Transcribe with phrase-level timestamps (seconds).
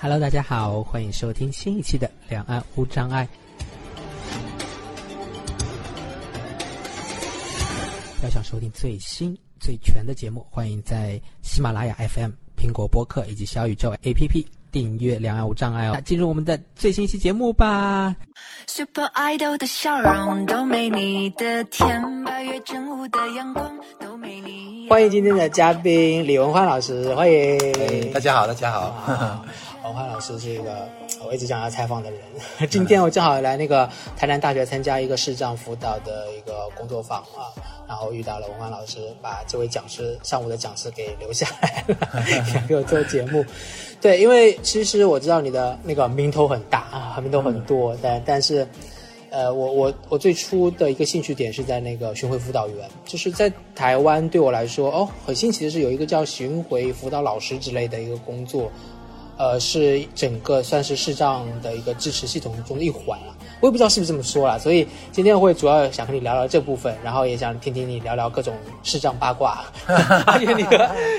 [0.00, 3.26] Hello，大家好，欢迎收听新一期的《两岸无障碍》。
[8.22, 15.92] 要想收听最新最全的节目，欢迎在喜马拉雅 FM、苹果播客以及小宇宙 APP 订阅《两岸无障碍》哦。
[15.94, 18.14] 那进入我们的最新一期节目吧。
[18.68, 24.86] Super Idol 的笑容都没你的甜，八月正午的阳光都没你。
[24.88, 27.58] 欢迎今天的嘉宾李文欢老师，欢迎。
[27.80, 29.44] 哎，大家好，大家好。
[29.88, 30.86] 啊文欢老师是一个
[31.26, 32.20] 我一直想要采访的人。
[32.68, 37.48] 今天我正好来那个台南大学参加一个视障辅导的一个工作坊啊，
[37.88, 43.42] 然后遇到了文欢老师，把这位讲师上午的讲师给留下来了， 想给我做节目。
[44.00, 48.66] 对，因为其实我知道你的那个名头很大啊，名头很多，但但是。
[49.30, 58.72] 呃，我我我最初的一个兴趣点是在那个巡回辅导员，就是在台湾对我来说，哦，很新奇的是有一个叫巡回辅导老师之类的一个工作，
[59.38, 63.32] 呃，是整个算是视障的一个支持系统中的一环啊。
[63.60, 68.54] 我也不知道是不是这么说啦，所以今天会主要想和你聊聊这部分，然后也想听听你聊聊各种
[68.84, 69.64] 视障八卦，
[70.26, 70.76] 而且你和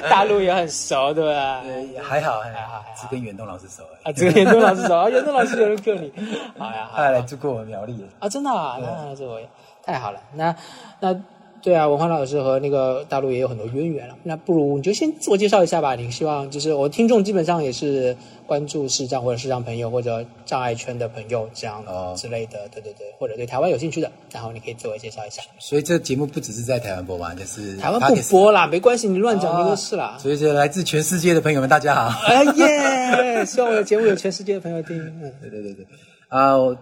[0.09, 1.61] 大陆也很熟，对吧？
[1.67, 6.11] 对，还好，还还好好，只跟远东老师熟而啊，只跟远东老师熟，啊，严东老师有人克你，
[6.57, 8.05] 好呀，好他呀还来住过我苗栗。
[8.19, 9.39] 啊，真的啊，那这我
[9.85, 10.21] 太好了。
[10.33, 10.55] 那
[11.01, 11.13] 那
[11.61, 14.15] 对啊，文欢老师和那个大陆也有很多渊源了。
[14.23, 15.95] 那不如你就先自我介绍一下吧。
[15.95, 25.41] 你希望就是我听众基本上也是关注视障或者视障朋友或者障碍圈的朋友这样哦之类的，对对对，或者对台湾有兴趣的，然后你可以自我介绍一下。
[25.59, 30.17] 所以这节目不只是在台湾播嘛，就是台湾不播啦，没关系，你乱讲没哦关系啦。
[30.17, 32.19] 所以就来自全世界的朋友们，大家好。
[32.27, 33.43] 哎耶！
[33.45, 34.97] 希望我的节目有全世界的朋友听。
[34.97, 35.85] 嗯对对对对，
[36.29, 36.75] 啊，我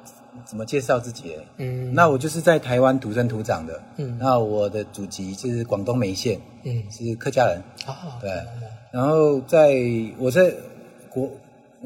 [0.45, 1.35] 怎么介绍自己？
[1.57, 3.81] 嗯那我就是在台湾土生土长的。
[3.97, 7.61] 嗯那我的祖籍是广东梅县，嗯是客家人。
[7.85, 8.29] 啊，对，
[8.91, 9.75] 然后在
[10.17, 10.53] 我在
[11.09, 11.29] 国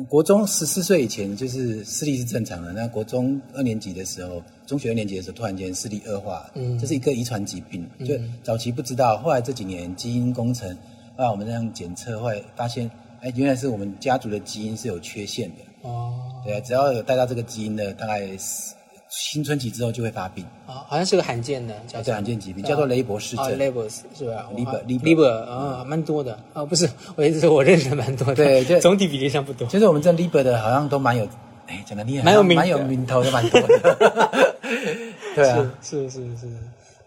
[0.08, 2.72] 国中十四岁以前，就是视力是正常的。
[2.74, 10.74] 那国中二年级的时候，中学二年级的时候，突然间视力恶化，嗯这是一个遗传疾病，就早期不知道，后来这几年基因工程，
[11.18, 12.90] 后来我们这样检测会发现，
[13.22, 15.56] 哎，原来是我们家族的基因是有缺陷的。
[15.82, 16.14] 哦。
[16.44, 18.74] 对啊，只要有带到这个基因的，大概是
[19.10, 23.60] 青春期之后就会发病，啊，好像是个罕见的，叫叫罕见疾病，叫做雷伯氏啊症。
[23.60, 26.40] ，labels 是吧？Liber- Liber liber 啊，蛮多的。
[26.54, 29.68] 啊，不是，我意思是我认识的蛮多的，对 就总体比例上不多。
[29.68, 31.28] 其实我们这 Liber 的好像都蛮有，
[31.68, 32.56] 哎，讲的厉害，蛮有名的。
[32.56, 34.56] 蛮有名头的，蛮多的。
[35.36, 36.48] 对啊，是是是是，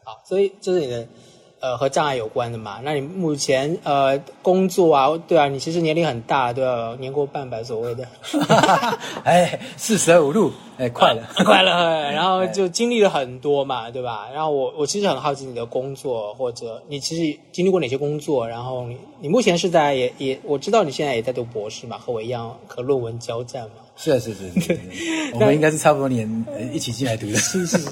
[0.05, 1.07] 好，所以这是你的
[1.65, 2.81] 呃和障碍有关的嘛？
[2.85, 8.07] 那你目前呃工作啊，对啊，你其实年龄很大，对吧、年过半百所谓的，
[9.25, 11.27] 哎，四舍五入，哎，快了。
[11.43, 11.73] 快乐，
[12.13, 14.29] 然后就经历了很多嘛，对吧？
[14.35, 18.47] 然后我我其实很好奇你的工作，或者你其实经历过哪些工作？
[18.47, 23.77] 然后你你目前是在也也我知道你现在也在读博士嘛，和我一样和论文交战嘛。
[23.97, 24.81] 是啊是是是是，
[25.35, 27.37] 我们应该是差不多年呃一起进来读的。
[27.37, 27.89] 是是是，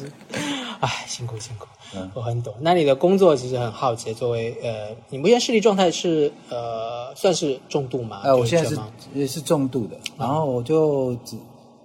[0.82, 2.52] 哎，辛苦辛苦，嗯我很懂。
[2.58, 8.22] 那你的工作其实很好奇，作为呃，你目前视力状态是呃，算是重度吗？
[8.24, 11.36] 呃，我现在是是重度的，然后我就只，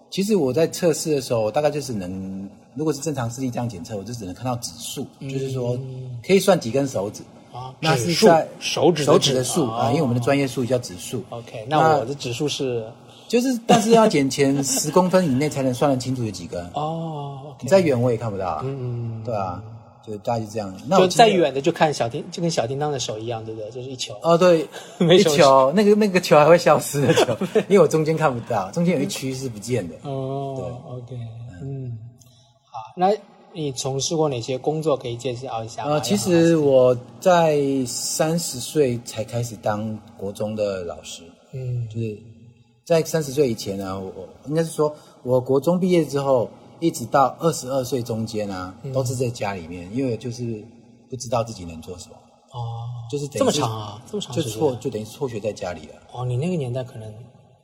[0.09, 5.77] 其实我在测试的时候，我大概就是能，如果是正常视力这样检测，我就只能看到指数，就是说
[6.25, 7.21] 可以算几根手指。
[7.53, 11.23] 啊，那指数是在手指手指的数哦啊，因为我们的专业术语叫指数。
[11.29, 12.85] OK，那我的指数是
[13.27, 16.63] 就是，但是要减前 十公分以内才能算得清楚有几根。
[16.73, 18.61] 哦你再远我也看不到啊。
[18.63, 19.61] 嗯，对啊，
[20.05, 20.71] 就大概就这样。
[20.87, 23.69] 那就我再远的就看小叮，就跟小叮当的手一样，对不对？
[23.71, 24.15] 就是一球。
[24.21, 24.61] 哦，对，
[24.99, 27.35] 一没球那个那个球还会消失的球，
[27.67, 29.95] 因为我中间看不到，中间有一区是不见的。
[30.03, 31.23] 哦对，OK，
[31.63, 31.97] 嗯，
[32.65, 33.11] 好，那
[33.53, 35.93] 你从事过哪些工作可以介绍一下吗？
[35.93, 37.57] 呃，其实我在
[37.87, 41.23] 三十岁才开始当国中的老师，
[41.53, 42.15] 嗯就是
[42.87, 46.49] 在三十岁以前呢、我我应该是说，我国中毕业之后，
[46.79, 48.93] 一直到二十二岁中间啊，嗯。
[48.93, 50.65] 都是在家里面，因为就是
[51.09, 52.15] 不知道自己能做什么，
[52.53, 55.95] 哦，就是这么长啊，这么长就辍就等于辍学在家里了。
[56.13, 57.13] 哦，你那个年代可能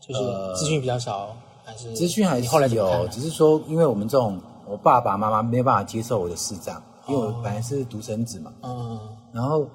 [0.06, 1.34] 就是呃资讯比较少，
[1.64, 4.38] 还是资讯还是后来有，只是说因为我们这种
[4.68, 9.00] 我爸爸妈妈没有办法接受我的视障，因为我本来是独生子嘛，嗯。
[9.32, 9.66] 然后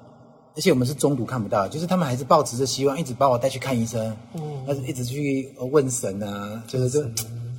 [0.55, 7.01] 而且我们是中途看不到，就是他们还是抱持着希望，一直把我带去看医生，嗯，但是一直去问神啊，就是这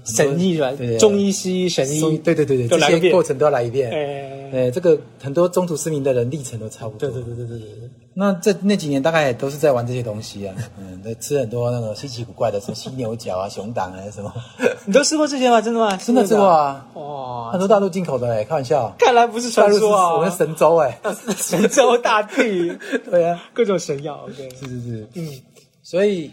[0.04, 0.72] 神医是吧？
[0.76, 0.96] 对？
[0.98, 3.90] 中医、西医、神医，对对对对，这些过程都要来一遍。
[3.90, 7.08] 哎，呃，这个很多中途失明的人历程都差不多。
[7.08, 14.32] 对对对对对对对，那这那几年大概也都是在玩这些东西啊，嗯，都吃很多那个稀奇古怪的，什么犀牛角啊、 熊胆啊什么，
[14.86, 15.60] 你都吃过这些吗？
[15.60, 15.96] 真的吗？
[15.96, 20.98] 真的吃过啊，哇，很多大陆进口的哎，开玩笑，看来不是传说啊，我们神州哎，
[21.36, 22.76] 神州大地，
[23.10, 24.24] 对啊，各种神药。
[24.24, 25.28] OK，是是是，嗯。
[25.82, 26.30] 所以，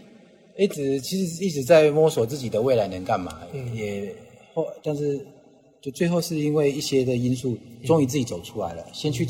[0.58, 3.74] 一直其实一直在摸索自己的未来能干嘛，嗯。
[3.74, 4.14] 也
[4.54, 5.24] 后但是
[5.80, 8.84] 就最后是因为一些的因素，终于自己走出来了。
[8.92, 9.26] 先去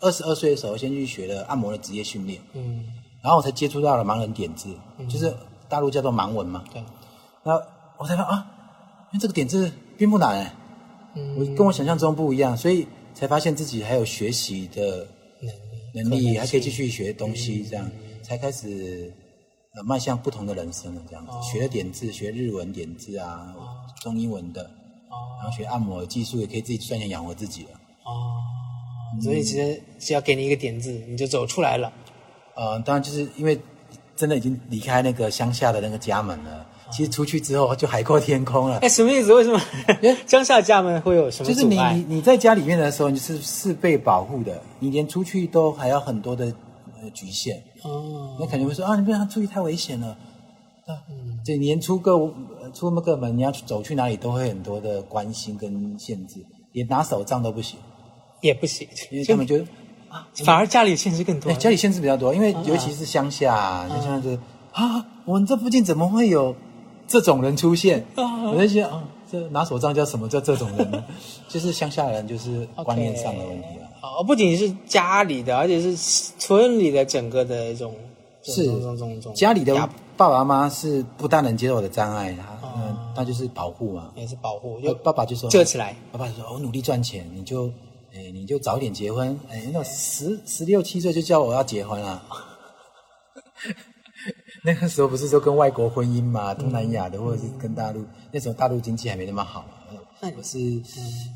[0.00, 2.86] 二十二岁的时候，先去学了按摩的职业训练，嗯，
[3.22, 4.74] 然后我才接触到了盲人点字，
[5.08, 5.32] 就是
[5.68, 6.64] 大陆叫做盲文嘛。
[6.72, 6.82] 对，
[7.44, 7.62] 然后
[7.98, 8.46] 我才发现啊，
[9.12, 10.52] 因为这个点字并不难、欸，
[11.16, 11.36] 嗯。
[11.38, 15.06] 我跟我想象中不一样，所以才发现自己还有学习的
[15.92, 17.90] 能力能力，还可以继续学东西，这样
[18.22, 19.12] 才开始
[19.76, 21.02] 呃迈向不同的人生了。
[21.08, 23.54] 这样子，学了点字，学日文点字啊，
[24.00, 24.62] 中英文的，
[25.40, 27.70] 然后学按摩的技术，也可以自己赚钱养活自己了。
[28.04, 28.40] 哦，
[29.22, 31.92] 所以其实只要给你一个点子，你就走出来了。
[32.54, 33.60] 呃，当然就是因为
[34.16, 38.88] 真的已经离开那个乡下的那个家门了，其实出去之后就海阔天空了 哎，。
[38.88, 39.34] 什么意思？
[39.34, 39.60] 为什么
[40.26, 41.76] 乡下家门会有什么就是你？
[41.76, 46.50] 你你在家里面的时候，你是是被保护的，你连出去都还要很多的
[47.02, 47.62] 呃局限。
[47.82, 50.08] 哦，那肯定会说啊，你不要出去太危险了。
[50.86, 51.02] 啊，
[51.44, 57.78] 这你连出个呃出那个门，你要去走去哪里都会很多的关心跟限制，连拿手杖都不行，
[58.40, 59.58] 也不行，因为他们就
[60.44, 61.50] 反而家里限制更多。
[61.50, 64.38] 哎家里限制比较多，因为尤其是乡下，像现在就是
[64.72, 66.54] 啊，我们这附近怎么会有
[67.08, 68.04] 这种人出现？
[68.14, 71.04] 我在想啊，这拿手杖叫什么叫这种人呢？
[71.48, 73.85] 就是乡下人就是观念上的问题了。
[74.18, 75.94] 哦，不仅是家里的，而且是
[76.38, 77.94] 村里的整个的一种，
[78.42, 79.74] 是种这种这种家里的
[80.16, 84.12] 爸爸妈妈是不大能接受我的障碍，他嗯，那就是保护嘛。
[84.16, 85.94] 也是保护，就就爸爸就说遮起来。
[86.12, 87.70] 爸爸就说：“我努力赚钱，你就，
[88.14, 89.38] 哎，你就早点结婚。
[89.50, 92.22] 哎，那十十六七岁就叫我要结婚啊。
[94.64, 99.68] 那个时候不是说跟外国婚姻嘛，东南亚的或者是跟大陆，那时候大陆经济还没那么好嘛。
[100.20, 100.58] 那我是，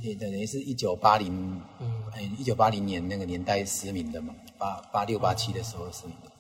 [0.03, 2.03] 也等于是一九八零，嗯，
[2.39, 6.31] 一九八零年那个年代失明的嘛，八八六八七的时候失明的。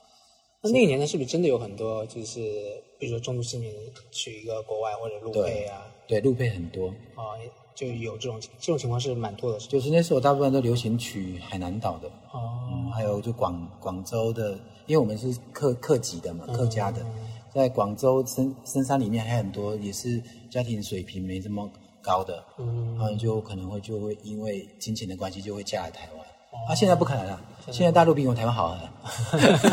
[0.63, 2.41] 那那个年代是不是真的有很多，就是
[2.99, 3.73] 比如说中度失明
[4.11, 7.37] 去一个国外或者路配啊，对，路配很多，啊，
[7.75, 9.69] 就有这种这种情况是蛮多的，是？
[9.69, 14.53] 就是那时候大部分都流行去海南岛的，哦，嗯，还有就广广州的，
[14.87, 17.05] 因为我们是客客籍的嘛，客家的，
[17.55, 21.71] 在广州深深山里面还有很多也是家庭水平没这么
[22.03, 26.27] 高的，嗯然后就可能会就会因为金钱的关系就会嫁来台湾。
[26.69, 28.91] 啊，现在不可能了，现在大陆比我们台湾好了。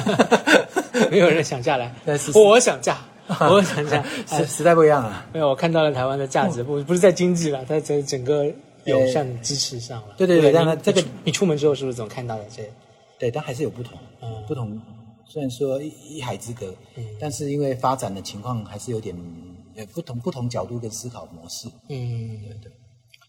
[1.09, 2.99] 没有人想嫁来 但是，我想嫁，
[3.49, 4.03] 我想嫁。
[4.29, 5.25] 哎时时代不一样了。
[5.33, 8.45] 没有，我看到了台湾的价值，不不是在经济了，它在整个
[8.85, 10.09] 友善支持上了。
[10.17, 12.63] 对对对你当然这个你出门之后是不是总看到了这？
[13.19, 14.79] 对，但还是有不同，嗯不同。
[15.25, 16.73] 虽然说一一海之隔，
[17.19, 19.15] 但是因为发展的情况还是有点
[19.77, 21.67] 呃不同不同角度跟思考模式。
[21.89, 22.71] 嗯，对对，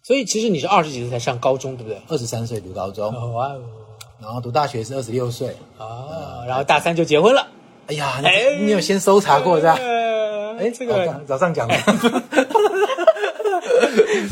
[0.03, 2.01] 所以其实你是二十几岁才上高中，对不对？
[2.09, 3.61] 二十三岁读高中，哦哇哦
[4.21, 5.55] 然后读大学是二十六岁。
[5.79, 7.47] 啊，然后大三就结婚了。
[7.87, 8.21] 哎呀，
[8.61, 9.75] 你有先搜查过是吧？
[9.79, 10.09] 哎
[10.59, 11.77] 哎，这个早早上讲的，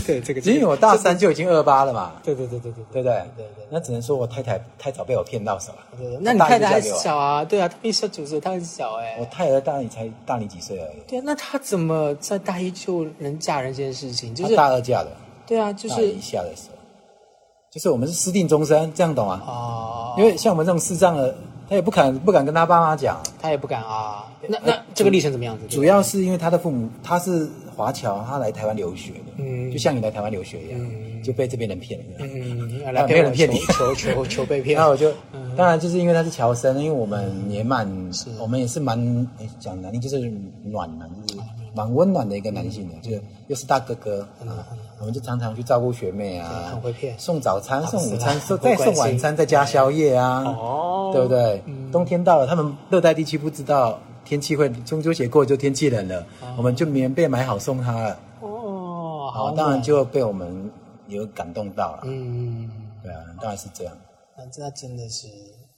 [0.07, 3.23] 对这个，因为我大三就已经二八了嘛，对对对对对对不对？
[3.37, 5.79] 对对那只能说我太太太早被我骗到手了。
[5.99, 7.45] 对对，那你太太还小啊？
[7.45, 9.25] 对啊，她比你小九岁，她很小哎我。
[9.27, 14.35] 太太大你才大你几岁而已，对啊，那她怎么在大一就能嫁人这件事情？
[14.35, 15.11] 就是大二嫁的，
[15.47, 16.77] 对啊，就大是一下的时候，
[17.73, 19.43] 就是我们是私定终身，这样懂吗？
[19.47, 21.35] 哦，因为像我们这种视障的，
[21.69, 24.25] 他也不敢不敢跟他爸妈讲，他也不敢啊。
[24.49, 25.67] 那那这个历程怎么样子？
[25.69, 30.81] 主要是因为他的父母他是华侨，他来台湾留学的，嗯就像你来台湾留学一样，
[31.23, 32.07] 就被这边人骗了。
[32.21, 34.85] 嗯，啊来被人骗你求求求求被骗 然。
[34.85, 37.89] 后我就，嗯当然就是因为他是侨生，因为我们也蛮，
[38.39, 38.99] 我们也是蛮，
[39.41, 40.19] 哎讲难听就是
[40.63, 41.36] 暖男，就是
[41.77, 44.67] 蛮温暖的一个男性的，就是又是大哥哥啊，
[44.99, 47.17] 我们就常常去照顾学妹啊，很会骗。
[47.19, 51.11] 送早餐、送午餐、送再送晚餐，再加宵夜啊，哦。
[51.13, 51.63] 对不对？
[51.93, 60.71] 冬天到了，他们热带地区不知道天气会中秋节过就天气冷了，我们就棉被买好送他了，哦，好，当然就被我们
[61.07, 62.69] 有感动到了，嗯，
[63.03, 63.97] 对啊，当然是这样。
[64.37, 65.29] 那那真的是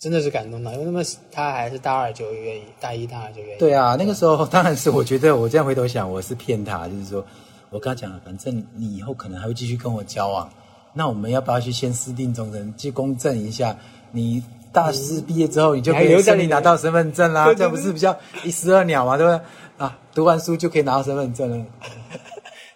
[0.00, 1.02] 真的是感动到，因为那么
[1.32, 3.58] 他还是大二就愿意，大一大二就愿意。
[3.58, 7.26] 对啊，那个时候当然是我觉得我这样回头想，我是骗他，就是说
[7.70, 10.48] 我跟他讲了，反正你以后可能还会继续跟我交往，
[10.94, 13.76] 那我们要不要去先私定终身，去公证一下？
[14.12, 14.40] 你
[14.72, 19.40] 大四毕业之后，你就可以顺你拿到身份证啦，这样不是比较一石二鸟嘛，对不对？
[19.78, 21.66] 啊，读完书就可以拿到身份证了。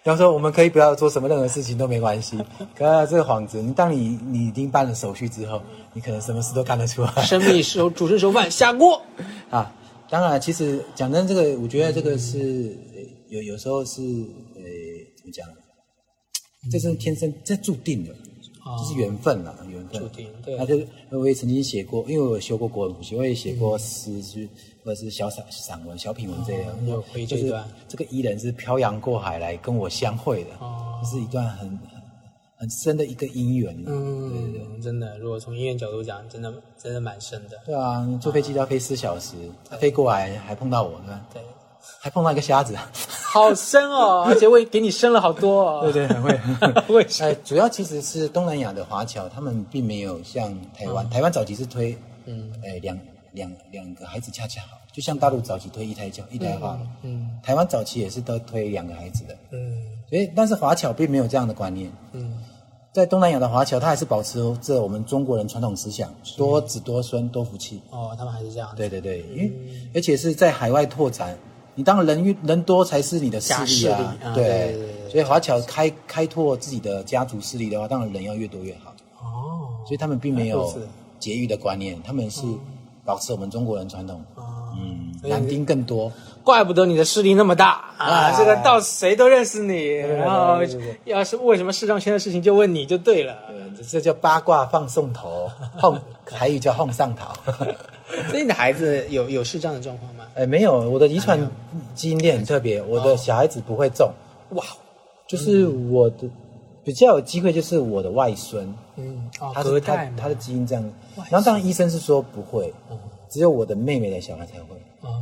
[0.03, 2.37] 然后说我们可以不要做什么任何事情都没关系，
[2.75, 5.61] 可是这个幌子，你当你你已经办了手续之后，
[5.93, 7.09] 你可能什么事都干得出来。
[7.23, 9.01] 生米熟，煮成熟饭下锅。
[9.49, 9.73] 啊，
[10.09, 14.61] 当然，其实讲真，这个我觉得这个是呃有有时候是呃
[15.17, 15.47] 怎么讲，
[16.69, 18.13] 这是天生这注定的，
[18.79, 20.01] 这是缘分啦，缘分。
[20.01, 24.47] 注定对那就是我也曾经写过，因为我修过国文补习，我也写过诗，是
[24.83, 26.71] 或者是小散散文、小品文这类的。
[26.71, 31.79] 哦有回忆就是这一段这个伊人是漂洋过海来跟我相会的，哦这是一段很很
[32.57, 33.75] 很深的一个姻缘。
[33.83, 34.61] 对对对。
[34.69, 37.57] 嗯，真的，如果从姻缘角度讲，真的真的蛮深的。
[37.65, 39.35] 对啊，你坐飞机都要飞四小时，
[39.69, 41.41] 他飞过来还碰到我呢，对，
[41.99, 42.75] 还碰到一个瞎子。
[43.33, 45.81] 好深哦，而且为给你深了好多哦。
[45.91, 46.39] 对对，很会。
[46.93, 47.31] 为什么？
[47.31, 52.95] 哎，主要其实是东南亚的华侨，他们并没有像台湾，台湾早期是推，嗯，哎，两
[53.33, 59.83] 两两个孩子恰恰好，就像大陆早期推一胎教一胎化，嗯台湾早期也是都推两个孩子的，嗯。
[60.09, 62.39] 所以但是华侨并没有这样的观念，嗯。
[62.93, 67.81] 在东南亚的华侨，他还是保持着我们中国人传统思想，多子多孙多福气。
[67.89, 68.69] 哦，他们还是这样。
[68.75, 69.51] 对对对，因为
[69.95, 71.35] 而且是在海外拓展，
[71.73, 74.43] 你当然人越人多才是你的势力啊，力啊对。
[74.43, 75.09] 对对对。
[75.09, 78.93] 所以华侨开开拓自己的家族势力的话，当然人要越多越好。
[79.19, 79.73] 哦。
[79.87, 80.71] 所以他们并没有
[81.19, 82.43] 节育的观念，他们是
[83.05, 84.43] 保持我们中国人传统，哦，
[84.77, 86.11] 嗯，男丁更多。
[86.43, 88.05] 怪不得你的势力那么大啊！
[88.27, 90.59] 哎这个到谁都认识你，然后
[91.05, 93.33] 要是为什么视障圈的事情就问你就对了。
[93.47, 97.33] 对， 这这叫八卦放送头，哄台语叫哄上头。
[98.29, 100.25] 所以你的孩子有有视障的状况吗？
[100.35, 101.39] 哎，没有，我的遗传
[101.95, 104.11] 基因链很特别，我哦的小孩子不会中，
[104.49, 104.63] 哇，
[105.25, 106.29] 就是我的
[106.83, 110.83] 比较有机会，就是我的外孙，嗯，哦，他是他的基因这样，
[111.29, 112.73] 然后当然医生是说不会，
[113.29, 115.21] 只有我的妹妹的小孩才会，哦，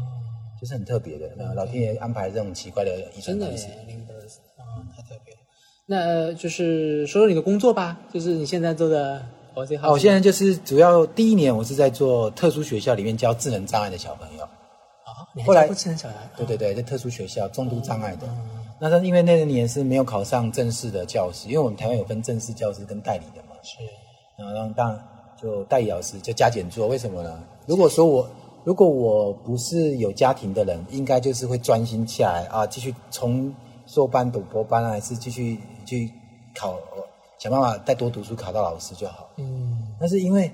[0.60, 1.30] 就是很特别的。
[1.38, 3.68] 那老天爷安排这种奇怪的遗传方式。
[3.68, 4.63] 真的耶 l i n b e r s 啊，
[4.96, 5.39] 太特别了。
[5.86, 9.89] 那呃就是说说你的工作吧，就是你现在做的，我最好。
[9.89, 14.44] 哦，我现在就是主要第一年我是在做特殊学校里面教智能障碍的小朋友。
[14.44, 16.15] 啊，你还后来教智能小孩？
[16.38, 18.27] 对对对，在特殊学校重度障碍的。
[18.27, 23.56] 嗯那他因为那个年是没有考上正式的教师，因为我们台湾有分正式教师跟代理的嘛。
[23.62, 23.78] 是，
[24.36, 25.08] 然后当然
[25.40, 27.44] 就代理老师就加减做，为什么呢？
[27.68, 28.28] 如果说我
[28.64, 33.54] 如果我不是有家庭的人，应该就是会专心下来啊，继续从
[33.86, 36.12] 硕班、读博班啊，还是继续去
[36.56, 36.76] 考，
[37.38, 39.30] 想办法再多读书，考到老师就好。
[39.38, 40.52] 嗯但是因为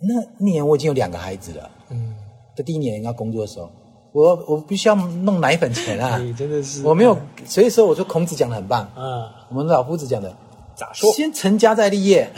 [0.00, 2.16] 那那年我已经有两个孩子了，嗯，
[2.56, 3.70] 在第一年要工作的时候，
[4.14, 6.84] 我我必须要弄奶粉钱啊，你 真的是。
[6.86, 10.32] 我没有，所以说我说孔子讲的很棒，啊，我们老夫子讲的，
[10.76, 11.12] 咋说？
[11.12, 12.30] 先成家再立业，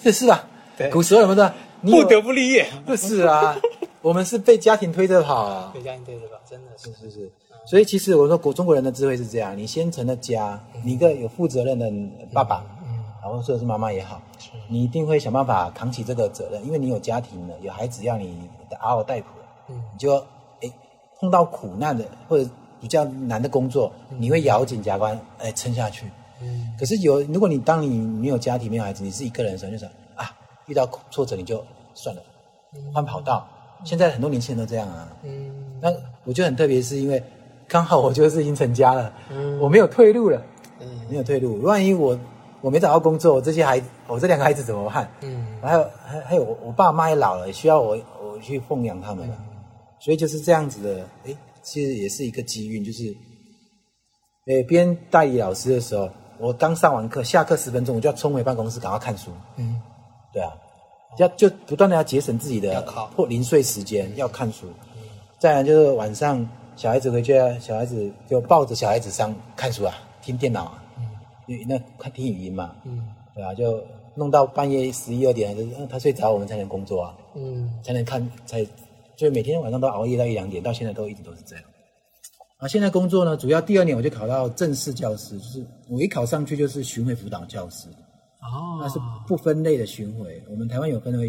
[0.00, 0.42] 这 是吧？
[0.78, 0.88] 对。
[0.88, 1.52] 古时候有没有说？
[1.82, 3.54] 你不得不立业，不是啊，
[4.00, 5.34] 我们是被家庭推着跑。
[5.44, 6.90] 啊，被家庭推着跑，真的是。
[6.92, 7.32] 是是是。
[7.66, 11.92] 所以其实我说，古中国人的智慧是这样：你先成了家，你一个有负责任的
[12.32, 14.18] 爸爸，嗯然后或者是妈妈也好，
[14.70, 18.48] 你一定会想办法扛起这个责任，因为你有家庭了，有孩子要你
[18.80, 19.82] 嗷嗷待哺了，嗯。
[19.92, 20.22] 你就哎
[21.20, 22.48] 碰到苦难的或者
[22.80, 26.06] 比较难的工作，你会咬紧牙关哎撑下去。
[26.40, 30.30] 嗯可是有，如果你当你没有家庭、没有孩子，你是一个人的时候，就想啊，
[30.66, 31.60] 遇到挫折你就
[31.94, 32.22] 算了，
[32.94, 33.46] 换跑道。
[33.84, 35.08] 现在很多年轻人都这样啊。
[35.24, 35.92] 嗯那
[36.24, 37.20] 我觉得很特别，是因为
[37.66, 40.40] 刚好我就是已经成家了，嗯我没有退路了，
[40.80, 41.60] 嗯没有退路。
[41.62, 42.16] 万一我
[42.60, 45.08] 我没找到工作，我这些孩子我这两个孩子怎么办？
[45.22, 49.34] 嗯还有还还有我我爸妈也老了，需要我我去奉养他们了。
[50.00, 53.14] 所以就是这样子的，哎，其实也是一个机运，就是，
[54.46, 59.30] 诶，边代理老师的时候，我刚上完课，下课十分钟我就要冲回办公室，赶快看书。
[59.56, 59.80] 嗯。
[60.32, 60.52] 对啊，
[61.18, 62.80] 要就不断的要节省自己的
[63.16, 64.66] 或零碎时间，要看书。
[65.38, 71.58] 再来就是晚上小孩子回去啊，小孩子就抱着小孩子上看书啊，听电脑啊，嗯。
[71.66, 73.08] 那看听语音嘛，嗯。
[73.34, 73.82] 对啊，就
[74.14, 77.72] 弄到半夜十一二点，就是嗯他睡着，我们才能工作啊，嗯。
[77.82, 78.64] 才能看，才
[79.18, 81.64] 就每天晚上都熬夜到一两点，到现在都一直都是这样。
[82.58, 87.88] 啊，现在工作呢，主要第二年我就考到正式教师，就是我一考上去就是巡回辅导教师。
[88.40, 90.40] 哦，那是不分类的巡回。
[90.48, 91.28] 我们台湾有分为，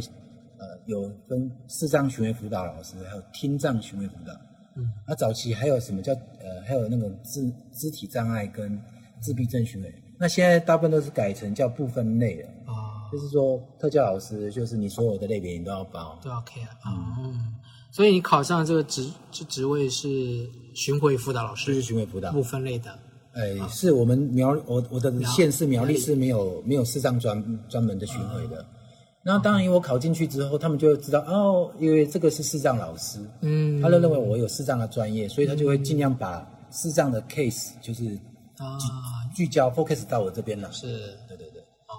[0.59, 4.33] 呃，有分视障巡回辅导老师，还有听障巡回辅导。
[4.75, 8.79] 嗯，那早期还有什么叫呃，还有那种肢肢体障碍跟
[9.19, 9.91] 自闭症巡回。
[10.19, 16.19] 那现在大部分都是改成叫不分类的，啊就是说特教老师就是你所有的类别你都要包。
[16.21, 17.55] 都要 care 啊，嗯，
[17.91, 22.31] 所以你考上这个职这职位是巡回辅导老就是，巡回辅导。
[22.31, 22.91] 不，分类的，
[23.33, 28.65] 哎，是我们苗我我的县市苗栗是没有没有视障专专门的巡回的。
[29.21, 38.05] 那当然，因为我考进去之后，他们就知道哦，因为这个是视障老师，嗯，他就认为我有视障的专业，所以他就会尽量把视障的 case 就是
[38.57, 38.77] 啊
[39.35, 40.71] 聚焦 focus 到我这边了。
[40.71, 40.87] 是
[41.27, 41.93] 对对对，哦，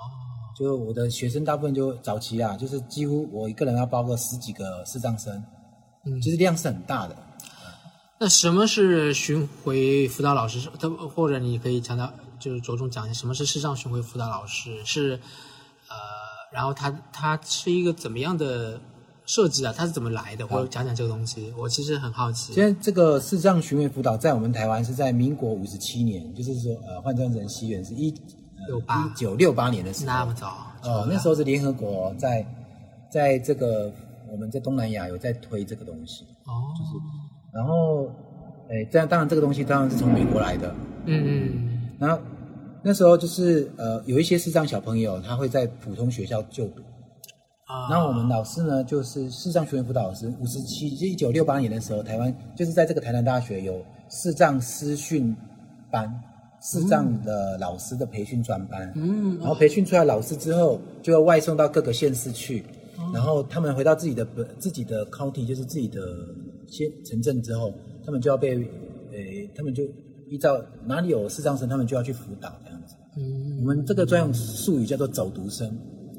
[0.59, 5.41] 就我的学生大部分就早期啊，就是几乎我一个人要包个十几个视障生，
[6.05, 7.17] 嗯其实量是很大的。
[8.19, 10.69] 那什么是巡回辅导老师？
[10.79, 15.19] 他或者你可以强调，就是着重讲一下什么是视障巡回辅导老师是，
[15.89, 15.97] 呃，
[16.53, 18.79] 然后他他是一个怎么样的
[19.25, 19.73] 设计啊？
[19.75, 20.47] 他是怎么来的？
[20.47, 22.53] 或者讲讲这个东西，我其实很好奇。
[22.53, 28.11] 现在这个视障巡回辅导在我们台湾是在民国五十七年，就是说呃换算成西元是一
[28.69, 32.47] 六八一九六八年的时候，那么早哦，那时候是联合国在
[33.11, 33.91] 在这个
[34.31, 36.91] 我们在东南亚有在推这个东西，哦，就是
[37.53, 38.07] 然后
[38.69, 40.75] 哎，这样当然这个东西当然是从美国来的，
[41.07, 42.23] 嗯嗯然后
[42.83, 46.81] 那时候就是呃有一些视障小朋友他会在普通学校就读，
[47.67, 55.37] 啊，然后我们老师呢，就是视障学员辅导老师，五十七，就一九六八年的时候，台湾就是在这个台南大学有视障师训
[55.91, 56.09] 班，
[56.63, 58.93] 视障的老师的培训专班。
[58.97, 59.39] 嗯。
[59.39, 62.65] 然后培训出来老师之后，就要外送到各个县市去，
[63.13, 66.01] 然后他们回到自己的本自己的 county，就是自己的
[66.67, 67.73] 县城镇之后，
[68.05, 68.55] 他们就要被，
[69.11, 69.19] 呃，
[69.55, 69.85] 他们就
[70.29, 72.95] 依照哪里有视障生，他们就要去辅导这样子。
[73.17, 73.59] 嗯。
[73.61, 75.77] 我们这个专用术语叫做走读生。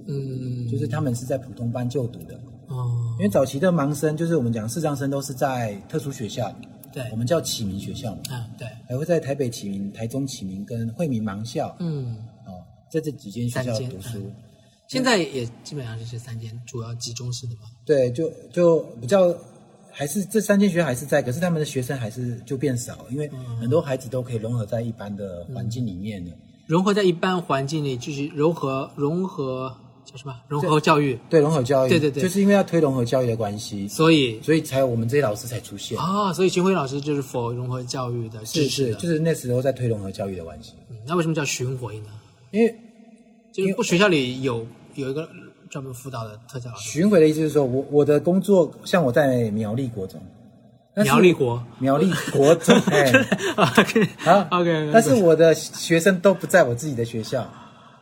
[0.08, 2.34] 嗯，就是他们是在普通班就读的，
[2.70, 6.54] 哦，因为早期的盲生就是我们讲视障生都是在特殊学校，
[6.92, 14.20] 对，我们叫启明学校嘛，啊对，还会在台北启明、台中启明跟惠民盲校，嗯，哦，在这几间学校读书，
[14.92, 17.62] 现在也基本上就是这三间主要集中式的嘛。
[17.86, 19.34] 对，就就比较
[19.90, 26.30] 还是这三间学校还是在，可是他们的学生还是就变少，因为嗯很多孩子都可以融合在一般的环境里面的。
[26.68, 30.36] 融合在一般环境里，就是融合融合叫什么？
[30.50, 31.18] 融合教育。
[31.30, 35.98] 对融合教育，对对对就是因为要推融合教育的关系，所以所以才有我们这些老师才出现。
[35.98, 38.94] 啊，所以巡回老师就是否融合教育的是是。
[38.96, 42.10] 就是那时候在推融合教育的关系，嗯那为什么叫巡回呢？
[42.52, 42.76] 因为
[43.54, 45.28] 就是不学校里有有一个
[45.70, 46.90] 专门辅导的特教老师。
[46.90, 50.22] 巡回的意思是说，我我的工作像我在苗栗国中，
[50.96, 51.64] 苗栗国？
[51.80, 53.12] 苗栗国中， 哎
[53.56, 57.48] ，OK 好 OK，但是我的学生都不在我自己的学校，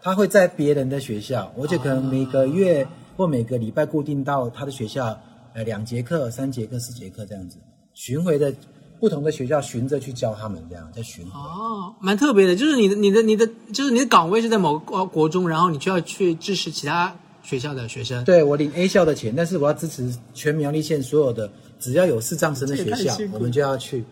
[0.02, 5.16] 他会在别人的学校，我就可能每个月或每个礼拜固定到他的学校，
[5.54, 7.58] 呃，两节课、三节课、四节课这样子，
[7.94, 8.52] 巡回的
[9.00, 11.32] 不同的学校循着去教他们，这样在巡回。
[11.32, 18.24] 哦，蛮特别的，就是你的你的你的就是你的岗位是在某个国国中，然后你就要去支持其他学校的学生。
[18.26, 24.04] 对我领 A 校的钱，但是我要支持全苗栗县所有的只要有视障生的学校我们就要去，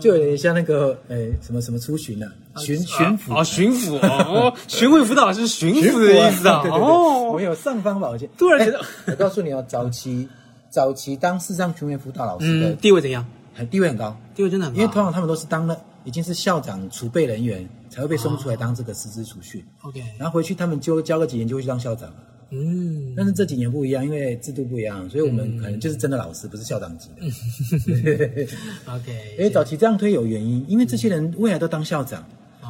[0.00, 6.62] 就有点像那个诶什么什么出巡啊，巡巡抚啊，巡抚哦，巡回辅导老师巡抚的意思啊。
[6.62, 8.28] 对对对，我们，有尚方宝剑。
[8.36, 10.28] 突然觉得哎我告诉你哦，早期
[10.68, 13.24] 早期当视障巡回辅导老师嗯，的地位怎样？
[13.54, 14.80] 很地位很高，地位真的很高。
[14.80, 22.12] 因为通常他们都是当了已经是校长储备人员，才会被送出来当这个师资储蓄，OK，然后回去他们就教个几年就会去当校长。
[22.54, 27.26] 嗯，但是这几年不一样，因为制度不一样，所以我们可能就是真的老师，不是校长级的。
[28.92, 32.22] OK， 因为早期这样推有原因，因为这些人未来都当校长，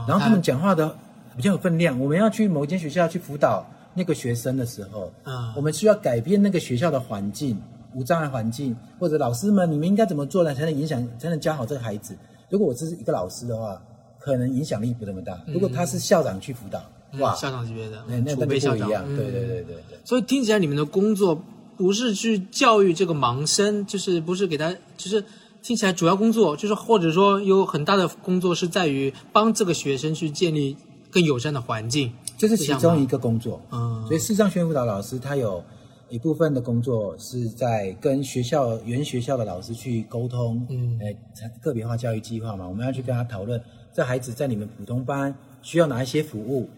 [0.07, 0.97] 然后他们讲话的
[1.37, 1.99] 比较有分量。
[1.99, 7.61] 我们要去某一间学校去辅导那个学生的时候，嗯我们需要改变那个学校的环境，
[7.94, 12.16] 无障碍环境，或者老师们你们应该怎么做呢，才能影响，才能教好这个孩子。
[12.50, 13.81] 如果我只是一个老师的话，
[14.18, 15.40] 可能影响力不那么大。
[15.46, 16.81] 如果他是校长去辅导，
[17.18, 19.05] 哇，嗯校长级别的那那储那备校长，就不一样。
[19.07, 19.98] 嗯对对对对对。
[20.05, 21.42] 所以听起来你们的工作
[21.76, 25.24] 不是去教育这个盲生，就是不是给他，就是
[25.62, 30.76] 听起来主要工作就是或者说有很大的工作是在于帮这个学生去建立
[31.11, 32.12] 更友善的环境。
[32.37, 33.61] 这是其中一个工作。
[33.70, 35.64] 嗯所以视障宣辅导老师他有
[36.12, 40.98] 一部分的工作是在跟学校原学校的老师去沟通，嗯。
[41.01, 43.59] 呃，个别化教育计划嘛，我们要去跟他讨论，
[43.94, 46.68] 这孩子在你们普通班需要哪一些服务，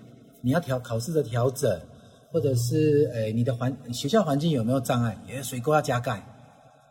[0.40, 1.80] 你要调考试的调整，
[2.30, 6.24] 或者是呃你的环学校环境有没有障碍，也水沟要加盖，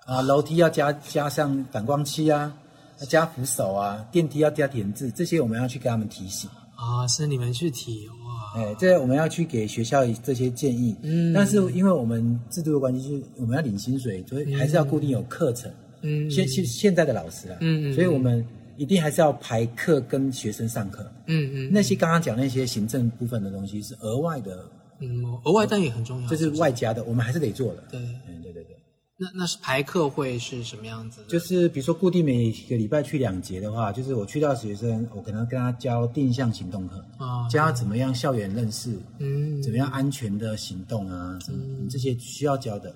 [0.05, 2.53] 啊，楼梯要加加上反光漆啊，
[2.99, 6.49] 要加扶手啊，电梯要加点字，这些我们要去跟他们提醒。
[6.83, 10.95] 啊，是你们去提哇，哎，这我们要去给学校这些建议。
[11.01, 15.71] 嗯但是因为我们制度的关系，就是我们要领薪水，所以还是要固定有课程。
[16.01, 21.09] 嗯现现现在的老师啊，嗯嗯所以我们一定还是要排课跟学生上课。
[21.27, 24.65] 嗯嗯那些刚刚讲那些行政部分的东西是额外的，
[24.99, 27.83] 嗯，额外但也很重要，这是外加的，我们还是得做的。
[27.89, 28.72] 对，嗯，对对对，
[29.17, 31.27] 那那是排课会是什么样子的？
[31.27, 42.93] 就是比如说固定每个礼拜去两节的话，就是我去到学生，我可能跟他教定向行动课，啊，教他怎么样校园认识，嗯怎么样安全的行动啊，什么这些需要教的。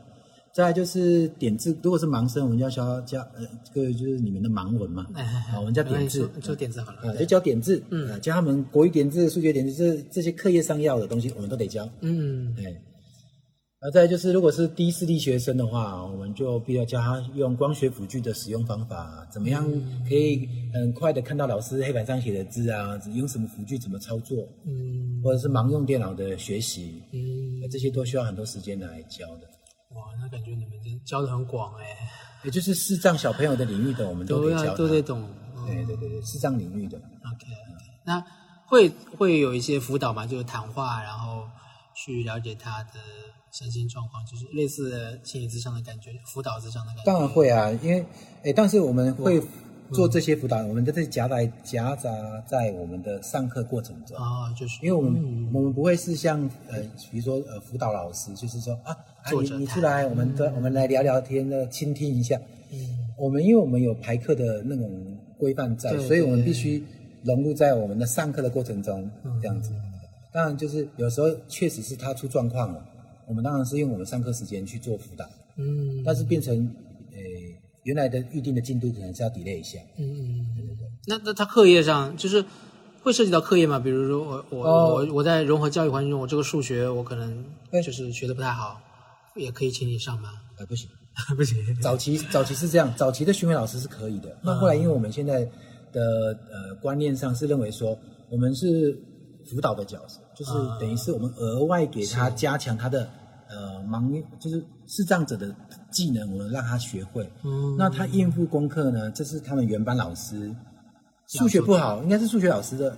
[0.53, 11.87] 再来就是点字，如果是盲生，我们就要教教呃，这个就是你们的盲文嘛，哎哎哎啊，我们叫点字没关系，说说点字好了啊，就教点字，嗯，教他们国语点字、数学点字，这这些课业上要的东西，我们都得教。
[12.01, 12.75] 嗯哎，
[13.79, 19.63] 那再就是，如果是低视力学生的话，我们就必须要教他用光学辅具的使用方法，怎么样
[20.09, 25.21] 可以很快的看到老师黑板上写的字啊，用什么辅具怎么操作，嗯。
[25.23, 29.47] 或者是盲用电脑的学习，嗯，那这些都需要很多时间来教的。
[29.95, 31.85] 哇，那感觉你们真教的很广哎，
[32.43, 34.77] 也就是视障小朋友的领域的，我们都要得教他。
[34.77, 35.27] 都得懂。
[35.55, 35.65] 嗯。
[35.67, 36.97] 对对对对，视障领域的。
[36.97, 37.45] OK，
[38.03, 38.23] 那
[38.65, 41.43] 会会有一些辅导嘛，就是谈话，然后
[41.95, 42.99] 去了解他的
[43.57, 47.03] 身心状况，就是类似心理咨商的感觉，辅导咨商的感觉。
[47.05, 48.05] 当然会啊，因为
[48.43, 49.41] 诶，但是我们会
[49.91, 52.11] 做这些辅导，我们都是夹在夹杂
[52.45, 54.15] 在我们的上课过程中。
[54.17, 56.39] 啊，就是因为我们、嗯我们不会是像
[56.69, 58.91] 呃，比如说呃辅导老师，就是说啊
[59.23, 62.39] 啊你你出来，我们的、我们来聊聊天的，倾听一下。
[62.71, 66.83] 嗯我们因为我们有排课的那种规范在，对所以我们必须
[67.23, 69.71] 融入在我们的上课的过程中，嗯这样子。
[70.31, 72.85] 当然，就是有时候确实是他出状况了，
[73.27, 75.25] 我们当然是用我们上课时间去做辅导，
[75.57, 76.55] 嗯但是变成
[77.11, 77.17] 呃
[77.83, 79.79] 原来的预定的进度可能是要 delay 一下。
[79.97, 82.43] 嗯嗯嗯，那那他课业上就是
[83.01, 83.79] 会涉及到课业吗？
[83.79, 88.81] 比如说我我、哦我我在融合教育环境中，我这个数学我可能哎就是学的不太好，
[89.35, 90.29] 也可以请你上吗？
[90.57, 90.89] 呃，不行，
[91.37, 94.37] 不行，早期早期是这样，早期的巡回老师是可以的。
[94.41, 95.47] 那后来因为我们现在
[95.91, 97.97] 的呃观念上是认为说，
[98.29, 98.97] 我们是
[99.49, 103.09] 辅导的角色，就是啊等于是我们额外给他加强他的
[103.49, 105.55] 呃盲就是视障者的
[105.89, 107.27] 技能，我们让他学会。
[107.43, 110.53] 嗯那他应付功课呢，这是他们原班老师。
[111.27, 112.97] 数学不好，应该是数学老师的。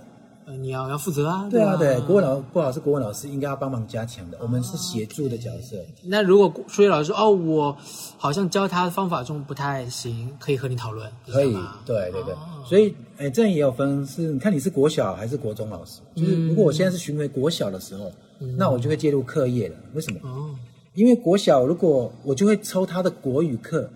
[0.50, 1.48] 呃你要要负责啊。
[1.48, 5.76] 对啊，吧对，国文老不好是国文老师应该要帮忙加强的，我们是协助的角色。
[6.02, 7.76] 那如果数学老师说哦，我
[8.18, 11.54] 好像教他的方法中不太行，可以和你讨论，可以
[11.86, 16.00] 对对对，哦所以哎，这样也有分，是你看你是国小还是国中老师？
[16.16, 18.10] 就是如果我现在是巡回国小的时候，
[18.56, 19.76] 那我就会介入课业了。
[19.94, 20.20] 为什么？
[20.24, 20.50] 哦，
[20.94, 23.88] 因为国小如果我就会抽他的国语课，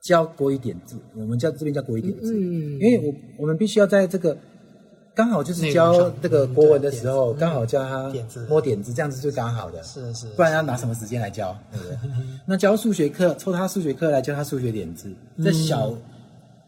[0.00, 4.36] 教国语点字，我们叫这边叫国语点字，嗯因为我我们必须要在这个。
[5.18, 9.82] 刚好就是教内容上这个国文的时候，刚好教他点字摸点字，这样子就刚好的。
[9.82, 11.98] 是是，不然要拿什么时间来教，对不对？
[12.46, 15.12] 那教数学课，抽他数学课来教他数学点字，
[15.44, 15.92] 在小，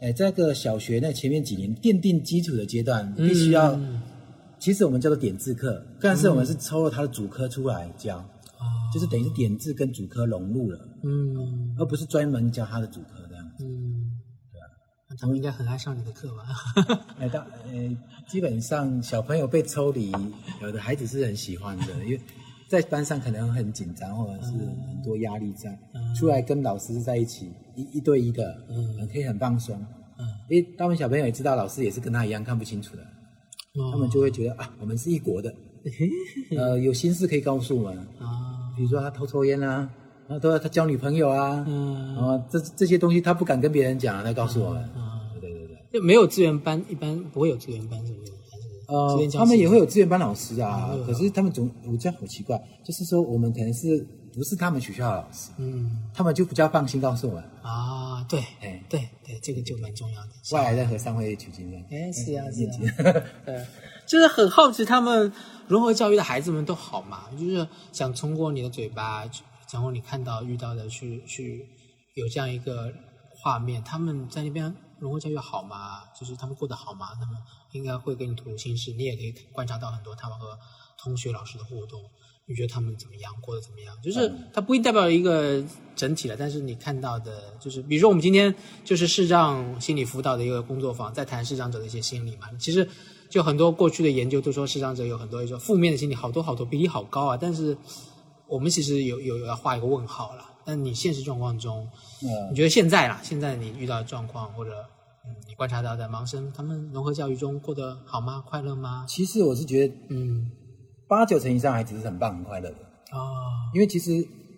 [0.01, 4.03] 哎、在个小学那前面几年奠定基础的阶段，必须要，嗯
[4.59, 13.65] 其实我们叫做点字课，但是我们是抽了他的主科出来教，哦就是等于是点字跟主科融入了，嗯而不是专门教他的主科这样子。
[15.19, 16.45] 他们应该很爱上你的课吧？
[17.19, 17.97] 哎，当呃，
[18.29, 20.13] 基本上小朋友被抽离，
[20.63, 22.21] 有的孩子是很喜欢的，因为
[22.69, 25.77] 在班上可能很紧张，或者是很多压力在，
[26.17, 29.77] 出来跟老师在一起一一对一的，嗯，可以很放松。
[30.19, 33.03] 嗯，因为大部分小朋友也知道老师也是跟他一样看不清楚的，
[33.91, 35.53] 他们就会觉得啊，我们是一国的，
[36.57, 39.91] 呃，有心事可以告诉我们，啊，比如说他偷抽烟啊，
[40.31, 45.77] 然后都他交女朋友啊，嗯啊，这这些东西他不敢跟别人讲，他告诉我们，啊对对对。
[45.93, 48.33] 就没有资源班，一般不会有资源班，是不是？
[48.49, 60.29] 还是呃他们也会有资源班老师啊可是他们总我这样好奇怪，就是说我们可能是不是他们学校的老师，嗯他们就比较放心告诉我们，啊，对哎对对，这个就蛮重要的。
[60.53, 61.77] 外来的和尚会取经的。
[61.91, 63.65] 哎，是啊，是啊，对，
[64.07, 65.33] 就是很好奇他们
[65.67, 67.25] 融合教育的孩子们都好吗？
[67.37, 71.67] 就是想通过你的嘴巴，去然后你看到遇到的去去
[72.15, 72.93] 有这样一个
[73.31, 76.03] 画面，他们在那边融合教育好吗？
[76.19, 77.09] 就是他们过得好吗？
[77.15, 77.37] 他们
[77.73, 80.59] 应该会跟你吐露心事，你也可以观察到很多他们和
[80.99, 82.01] 同学、老师的互动。
[82.47, 83.33] 你觉得他们怎么样？
[83.41, 83.97] 过得怎么样？
[84.03, 85.63] 就是它不一定代表一个
[85.95, 88.53] 整体了，但是你看到的，就是比如说我们今天
[88.85, 92.53] 就是视障心理辅导的一个工作坊，在谈视障者的一些心理嘛。
[92.59, 92.89] 其实
[93.29, 97.37] 就很多过去的研究都说视障者有很多一种负面的心理，好多好多比例好高啊。
[97.41, 97.79] 但是
[98.51, 100.45] 我们其实有有有要画一个问号了。
[100.63, 101.89] 但你现实状况中，
[102.23, 104.73] 嗯你觉得现在啦，现在你遇到的状况或者
[105.25, 108.45] 嗯你观察到的盲生，他们融合教育中过得好吗？
[108.47, 109.05] 快乐吗？
[109.09, 110.51] 其实我是觉得嗯，
[111.09, 112.77] 八九成以上孩子是很棒很快乐的，
[113.13, 113.33] 哦，
[113.75, 114.13] 因为其实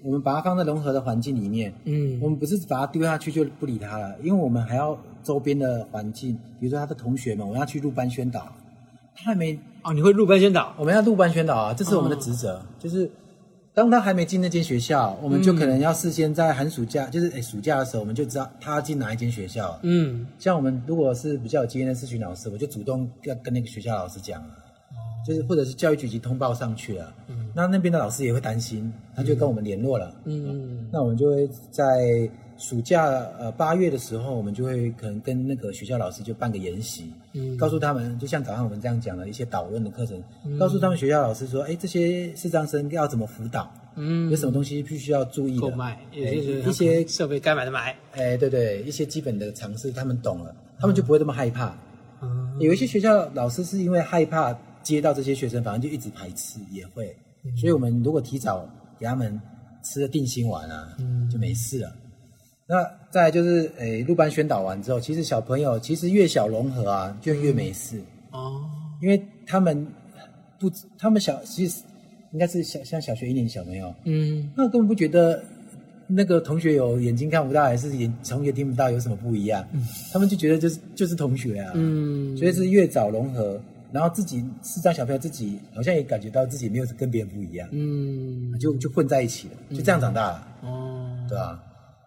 [0.04, 8.52] 我们把它放在融合的环境里面，嗯我们不是把它丢下去就不理他了，因为我们还要周边的环境，比如说他的同学们，我们要去入班宣导，
[9.14, 10.74] 他还没哦，你会入班宣导？
[10.76, 13.10] 我们要入班宣导啊，这是我们的职责，就是
[13.74, 19.78] 当他还没进那间学校，我们就可能要事先在寒暑假，就是诶暑假的时候，我们就知道他要进哪一间学校。
[19.82, 20.26] 嗯。
[20.38, 24.52] 像我们如果是比较有经验的咨询老师，我就主动要跟那个学校老师讲哦，
[25.26, 27.50] 就是或者是教育局已经通报上去了，嗯。
[27.54, 30.86] 那那边的老师也会担心，他就跟我们联络了，嗯。
[30.92, 32.28] 那我们就会在
[32.62, 33.04] 暑假
[33.40, 40.22] 呃八月的时候，我们就会可能跟那个学校老师就办个研习，嗯告诉他们，就像早上我们这样讲的一些导论的课程，
[40.60, 47.96] 告诉他们学校老师说，哎，这些视障生要怎么辅导，嗯，有什么东西必须要注意的，购买，哎也就是一些设备该买的买。
[48.12, 51.76] 哎，对对，一些基本的常识他们懂了，他们就不会这么害怕。
[52.22, 57.12] 嗯有一些学校老师是因为害怕接到这些学生，反而就一直排斥，也会。
[57.60, 58.64] 所以我们如果提早
[59.00, 59.40] 给他们
[59.82, 60.96] 吃了定心丸啊，
[61.28, 61.92] 就没事了。
[62.66, 68.62] 那再就是，诶，入班宣导完之后，其实小朋友其实越小融合啊，就越没事，哦，
[69.02, 69.86] 因为他们
[70.58, 71.82] 不，他们小其实
[72.32, 74.50] 应该是小像小学一年级小朋友，嗯。
[74.56, 75.42] 那根本不觉得
[76.06, 79.86] 那个同学有眼睛看不到，还是眼同学听不到有什么不一样，嗯。
[80.12, 88.58] 他们就觉得就是就是同学啊，嗯，所以是越早融合，然后自己四张小朋友自己好像也感觉到自己没有跟别人不一样，嗯。
[88.58, 91.62] 就就混在一起了，就这样长大了，哦，对吧、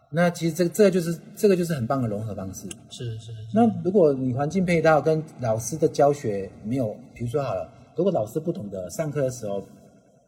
[0.09, 2.67] 那其实这这个就是这个就是很棒的融合方式。
[2.89, 9.63] 是是是，那如果你环境配套跟老师的教学没有，比如说好了，如果老师不懂得上课的时候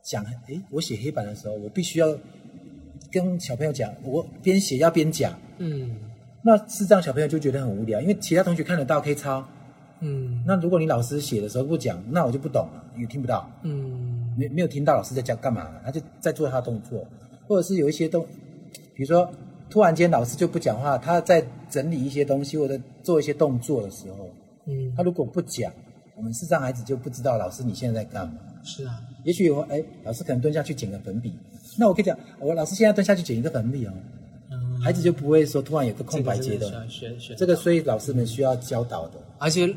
[0.01, 2.17] 讲，诶，我写黑板的时候，我必须要
[3.11, 5.95] 跟小朋友讲，我边写要边讲，嗯
[6.43, 9.45] 那是这样小朋友就觉得很无聊，因为其他同学看得到可以抄。
[9.99, 17.05] 嗯那如果你老师写的时候不讲，那我就不懂了，也听不到，嗯没没有听到老师在讲干嘛，他就在做他的动作，
[17.47, 18.25] 或者是有一些动，
[18.93, 19.29] 比如说
[19.69, 24.29] 突然间老师就不讲话，他在整理一些东西或者做一些动作的时候，
[24.65, 25.71] 嗯，他如果不讲，
[26.15, 28.33] 我们视障孩子就不知道老师你现在在干嘛。
[28.63, 31.33] 是啊，也许我哎，老师可能蹲下去捡个粉笔，
[31.77, 33.93] 那我可以讲，我老师现在蹲下去捡一个粉笔哦，
[34.51, 36.71] 嗯，孩子就不会说突然有个空白阶段。
[36.71, 39.13] 这个真的是要学学这个所以老师们需要教导的。
[39.37, 39.73] 而且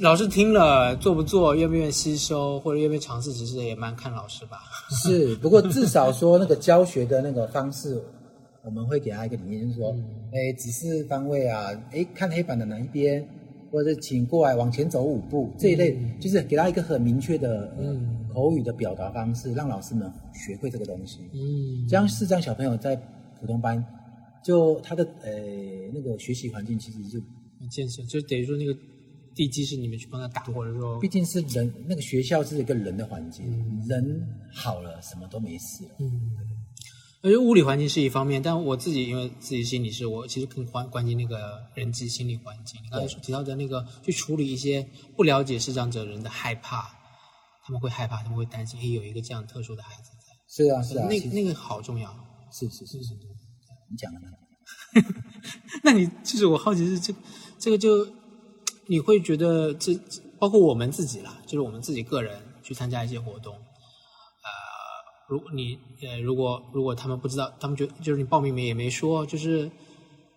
[0.00, 4.58] 老师听了做不做，愿不愿意吸收，或者愿不愿意尝试，其实也蛮看老师吧。
[5.02, 8.00] 是，不过至少说那个教学的那个方式，
[8.64, 9.94] 我们会给他一个理念，就是说，
[10.32, 13.26] 哎、指示方位啊，哎，看黑板的哪一边，
[13.70, 18.18] 或者是请过来往前走五步这一类，就是给他一个很明确的、呃嗯。
[18.32, 21.18] 口语的表达方式，让老师们学会这个东西。
[21.34, 21.86] 嗯。
[21.86, 22.96] 这样是让小朋友在
[23.38, 23.84] 普通班，
[24.42, 25.30] 就他的呃
[25.92, 27.20] 那个学习环境其实就
[27.68, 28.74] 建设就等于说那个
[29.34, 33.44] 地基是你们去帮他打，或者说毕竟是人，那个学校是一个人的环境，
[33.86, 35.90] 人好了什么都没事了。
[35.98, 36.04] 我
[37.30, 42.80] 觉得物理环境是一方面，但我自己因为自己心理是，我其实更关关心那个人际心理环境。
[42.82, 44.84] 你刚才对提到的那个，去处理一些
[45.16, 46.90] 不了解视障者人的害怕，
[47.64, 52.12] 他们会害怕，他们会担心，哎，有一个这样特殊的孩子在，是啊，是啊，那那个好重要。
[52.50, 53.14] 是是是是，
[53.90, 54.26] 你讲的呢？
[55.82, 57.14] 那你就是我好奇是这
[57.58, 58.06] 这个就
[58.88, 59.98] 你会觉得这
[60.38, 63.60] 包括我们自己啦，就是我们自己个人去参加一些活动，呃，
[65.32, 69.70] 如果你呃如果如果他们不知道，他们觉就是你报名没也没说，就是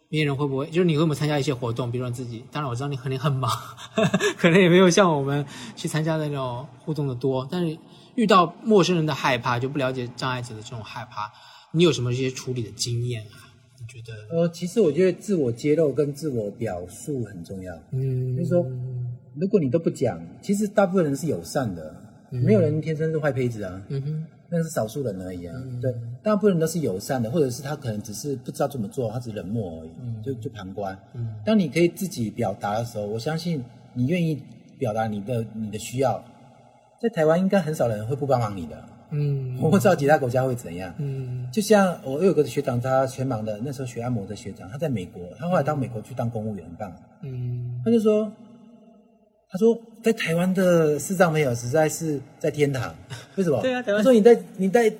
[0.08, 3.52] 别人会不会就是你会不会参加一些活动，比如说你自己，当然我知道你肯定很忙，
[4.40, 7.78] 可能也没有像我们去参加的那种互动的多，但是
[8.16, 11.30] 遇到陌生人的害怕，就不了解障碍者的这种害怕，
[11.74, 13.44] 你有什么一些处理的经验啊？
[13.78, 14.14] 你觉得？
[14.38, 17.74] 呃，其实我觉得自我揭露跟自我表述很重要。
[17.92, 18.66] 嗯就是说，
[19.36, 21.94] 如果你都不讲，其实大部分人是友善的，
[22.32, 25.54] 没有人天生是坏胚子啊，嗯哼，那是少数人而已啊。
[25.82, 29.92] 对，大部分人都是友善的，或者是他可能只是不知道怎么做，他只是冷漠而已，
[30.24, 30.98] 就就旁观。
[31.14, 33.62] 嗯当你可以自己表达的时候，我相信
[33.94, 34.42] 你愿意
[34.80, 36.24] 表达你的你的需要，
[37.02, 38.82] 在台湾应该很少人会不帮忙你的。
[39.12, 40.94] 嗯我不知道其他国家会怎样。
[40.98, 46.92] 嗯就像我有个学长，他全盲的，那时候学按摩的学长，他在美国，他后来到美国去当公务员，很棒。
[47.22, 48.32] 嗯他就说，
[49.50, 52.94] 他说在台湾的视障朋友实在是在天堂，
[53.36, 53.62] 为什么？
[53.62, 54.92] 对啊台湾他说你在你在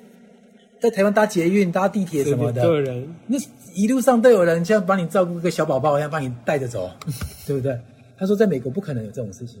[0.80, 3.36] 在台湾搭捷运、搭地铁什么的，都有人那
[3.74, 6.90] 一路上都有人像帮你照顾个小宝宝一样，帮你带着走，
[7.46, 7.78] 对不对？
[8.18, 9.60] 他说在美国不可能有这种事情。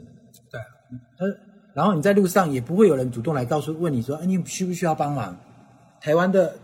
[0.50, 0.58] 对，
[1.18, 1.26] 他
[1.74, 5.36] 然后你在路上也不会有人主动来告诉问你说，哎，你需不需要帮忙？
[6.00, 6.54] 台湾的，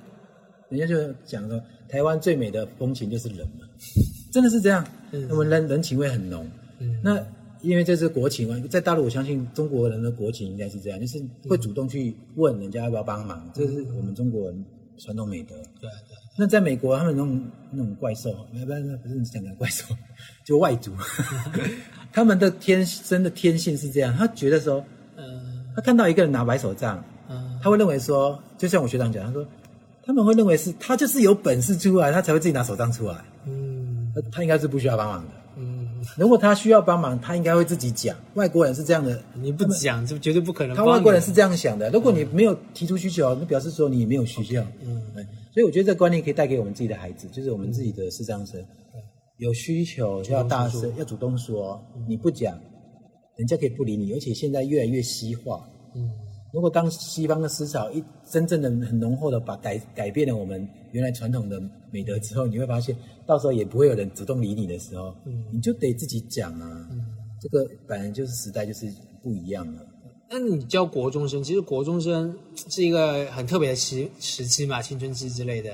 [0.71, 3.67] 人家就讲说，台湾最美的风情就是人嘛，
[4.33, 4.83] 真的是这样。
[5.11, 6.47] 嗯我们人人情味很浓。
[6.79, 7.23] 嗯那
[7.63, 14.65] 因为这是国情嘛，在大陆我相信中国人的国情应该是这样，就是会主动去问人家要不要帮忙，这是我们中国人
[14.99, 15.55] 传统美德。
[15.81, 19.95] 对对，那在美国，他们那种那种怪兽，不不不是你讲的怪兽，
[20.45, 20.93] 就外族，
[22.13, 24.85] 他们的天生的天性是这样，他觉得说，
[25.17, 29.47] 嗯他看到一个人拿白手杖，嗯他会认为说，就像我学长讲，他说
[30.05, 34.13] 他们会认为是他就是有本事出来，他才会自己拿手杖出来，嗯。
[34.15, 35.31] 他他应该是不需要帮忙的。
[36.03, 38.17] 嗯， 如果他需要帮忙，他应该会自己讲。
[38.35, 40.77] 外国人是这样的，你不讲就绝对不可能。
[40.77, 41.89] 他外国人是这样想的。
[41.91, 44.63] 如果你没有提出需求，那表示说你没有需要。
[44.83, 45.01] 嗯，
[45.53, 48.63] 所以我觉得这个观念可以带给我们自己的孩子，就是我们自己的视障生，
[49.39, 51.81] 有需求就要大声，要主动说。
[52.09, 52.59] 你不讲，
[53.37, 54.13] 人家可以不理你。
[54.13, 56.11] 而且现在越来越西化，嗯
[56.53, 61.61] 如果当西方的思潮一真正的很浓厚的把改改变了我们原来传统的
[61.91, 62.95] 美德之后，你会发现，
[63.27, 66.89] 到时候也不会有人主动理你的时候，嗯你就得自己讲啊。
[67.41, 68.87] 这个本来就是时代就是
[69.23, 69.81] 不一样了。
[70.31, 72.35] 那你教国中生，其实国中生
[72.69, 75.71] 是一个很特别的时时期嘛，青春期之类的。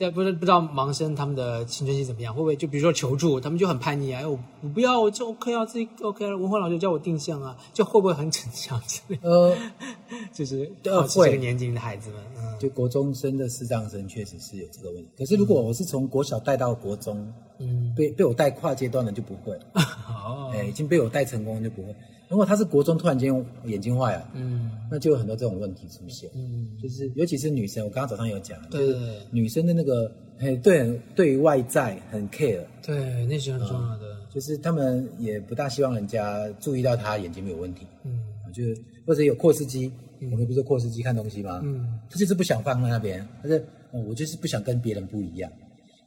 [0.00, 9.28] 这不是不知道盲生他们的青春期怎么样，会不会就比如说求助，他们就很叛逆啊，哎我我不要，我就 OK 啊，自己 OK 了，文化老师叫我定向啊，就会不会很逞强之类的？
[9.28, 9.54] 呃，
[10.32, 15.10] 就是呃好奇这个年龄的孩子们，嗯，就国中生的视障生确实是有这个问题。
[15.18, 19.54] 可是如果我是从国小带到国中，嗯，被被我带跨阶段的就不会，
[20.08, 21.94] 哦，哎，已经被我带成功就不会。
[22.30, 24.70] 如果他是国中突然间眼睛坏了，嗯。
[24.88, 26.30] 那就有很多这种问题出现。
[26.34, 29.16] 嗯，就是尤其是女生，我刚刚早上有讲，对对对。
[29.32, 38.12] 女生的那个，嘿，对，对于外在很 care，对，那是很重要的，就是他们也不大希望人家注意到他眼睛没有问题，嗯。
[38.44, 39.90] 啊，就是或者有扩视机，
[40.30, 41.60] 我们不是扩视机看东西吗？
[41.64, 41.98] 嗯？
[42.08, 43.58] 他就是不想放在那边，他是、
[43.90, 45.50] 哦、我就是不想跟别人不一样，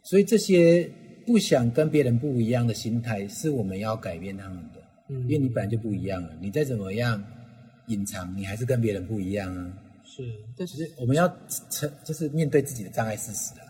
[0.04, 0.90] 所以这些
[1.26, 4.82] 不想跟别人不一样的心态，是我们要改变他们的，
[5.14, 5.22] 嗯。
[5.24, 7.24] 因为你本来就不一样了，你再怎么样
[7.88, 9.74] 隐藏，你还是跟别人不一样啊。
[10.04, 10.24] 是，
[10.58, 11.28] 但是就是我们要
[11.70, 13.66] 承，就是面对自己的障碍事实啊。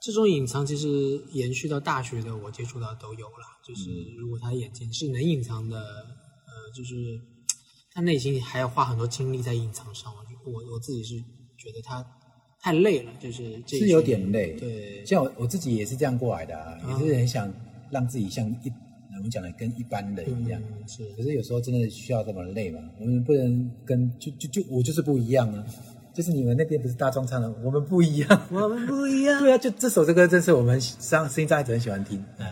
[0.00, 0.88] 这种隐藏其实
[1.32, 6.94] 延续到大学的我接触到都有了，就是如果他眼睛是能隐藏的，呃，就是
[7.92, 11.16] 他内心还要花很多精力在隐藏上，我我我自己是
[11.56, 12.04] 觉得他
[12.60, 16.92] 太累了，就是这是有点累，对，像我我自己也是这样过来的啊，啊。
[16.92, 17.52] 也是很想
[17.90, 18.72] 让自己像一
[19.18, 21.04] 我们讲的跟一般人一样，嗯是。
[21.16, 25.64] 可是有时候真的需要这么累嘛，我们不能跟就就就我就是不一样啊，
[26.14, 32.46] 就是你们那边不是大众唱的，我们不一样，我们不一样，对啊，就这首这歌真是我们上声音障碍者很喜欢听，啊。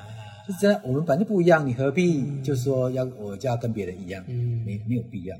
[0.47, 4.63] 就是真的我们本来就不一样，你何必就说要我就要跟别人一样，嗯。
[4.65, 5.37] 没没有必要，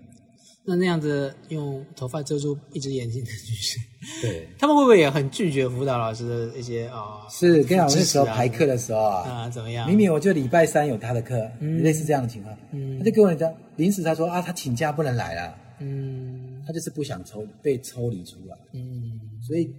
[0.69, 3.83] 那那样子用头发遮住一只眼睛的女生，
[4.21, 4.49] 对。
[4.59, 7.27] 他们会不会也很拒绝辅导老师的一些啊？
[7.31, 9.87] 是，跟你讲，我那时候排课的时候啊，啊，怎么样？
[9.89, 19.71] 明明我就礼拜三有他的课，嗯类似这样的情况，嗯他就跟我讲，临时他说啊，他请假不能来了，嗯他就是不想抽被抽离出来，嗯所以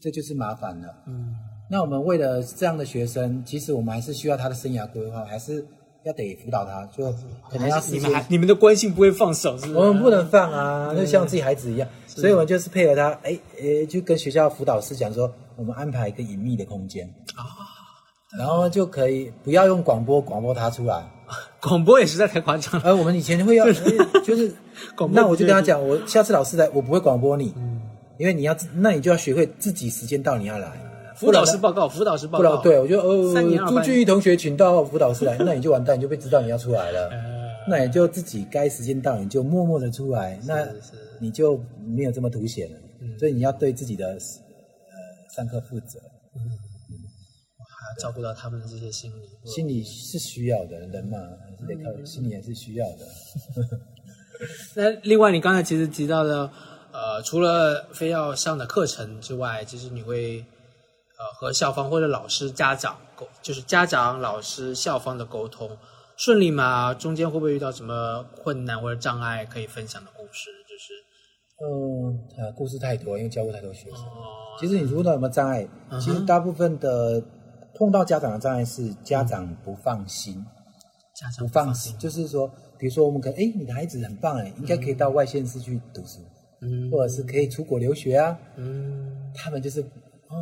[0.00, 1.02] 这就是麻烦了。
[1.08, 1.34] 嗯
[1.70, 5.62] 那我们为了这样的学生，其实我们还是需要他的生涯规划，还是
[6.08, 7.12] 要得辅导他，就
[7.50, 9.78] 可能要是你们还你们的关心不会放手，是不是？
[9.78, 17.44] 我们不能放啊，就像自己孩子一样，所以我们就是配合他，哎，哎，就跟学校辅导师讲说，我们安排一个隐秘的空间啊，
[18.38, 21.06] 然后就可以不要用广播广播他出来。
[21.60, 22.82] 广播也实在太夸张了。
[22.86, 23.66] 而我们以前会要，
[24.24, 24.50] 就是
[24.96, 27.82] 广播那我就跟他讲，我下次老师来，我不会广播你，嗯
[28.18, 30.72] 因为你要，那你就要学会自己时间到你要来。
[31.18, 32.56] 辅导师报告，辅导师报告。
[32.62, 37.08] 对我就呃，三年二班朱俊义同学请到辅导室来， 那你就完蛋，你就被知道你要出来了。
[37.08, 37.38] 呃
[37.70, 40.80] 那你就自己该时间到，你就默默的出来，那是
[41.20, 42.78] 你就没有这么凸显了。
[43.02, 44.18] 嗯所以你要对自己的呃
[45.36, 46.00] 上课负责，
[47.58, 49.28] 还要照顾到他们的这些心理。
[49.44, 53.06] 心理是需要的，人嘛还是得靠心理还是需要的。
[54.74, 56.50] 那另外，你刚才其实提到的，
[56.90, 60.42] 呃，除了非要上的课程之外，其实你会
[61.18, 65.76] 呃和校方或者老师、家长沟，就是家长、老师、校方的沟通
[66.16, 66.94] 顺利吗？
[66.94, 70.50] 中间会不会遇到什么困难或者障碍可以分享的故事？
[70.68, 70.94] 就是
[71.60, 74.00] 嗯，啊，故事太多，因为教过太多学生。
[74.04, 75.68] 哦，其实你遇到有没有障碍？
[75.90, 77.22] 嗯其实大部分的
[77.74, 80.44] 碰到家长的障碍是家长不放心，
[81.16, 86.20] 家长不放心，就是说，比如说我们可能，哎，你的孩子很棒哎，应该可以到外县市去读书，
[86.62, 88.38] 嗯或者是可以出国留学啊。
[88.56, 90.34] 嗯他们就是，啊，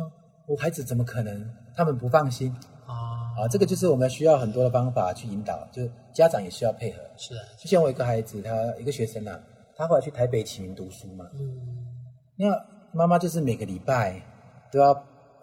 [0.47, 1.49] 我孩子怎么可能？
[1.75, 2.51] 他们不放心
[2.85, 6.99] 啊啊，这个就是我们需要很多的方法去引导，就家长也需要配合。
[7.17, 9.39] 是啊就像我一个孩子，他一个学生啊，
[9.75, 11.53] 他后来去台北启明读书嘛，嗯
[12.37, 12.47] 那
[12.93, 14.21] 妈妈就是每个礼拜
[14.71, 14.93] 都要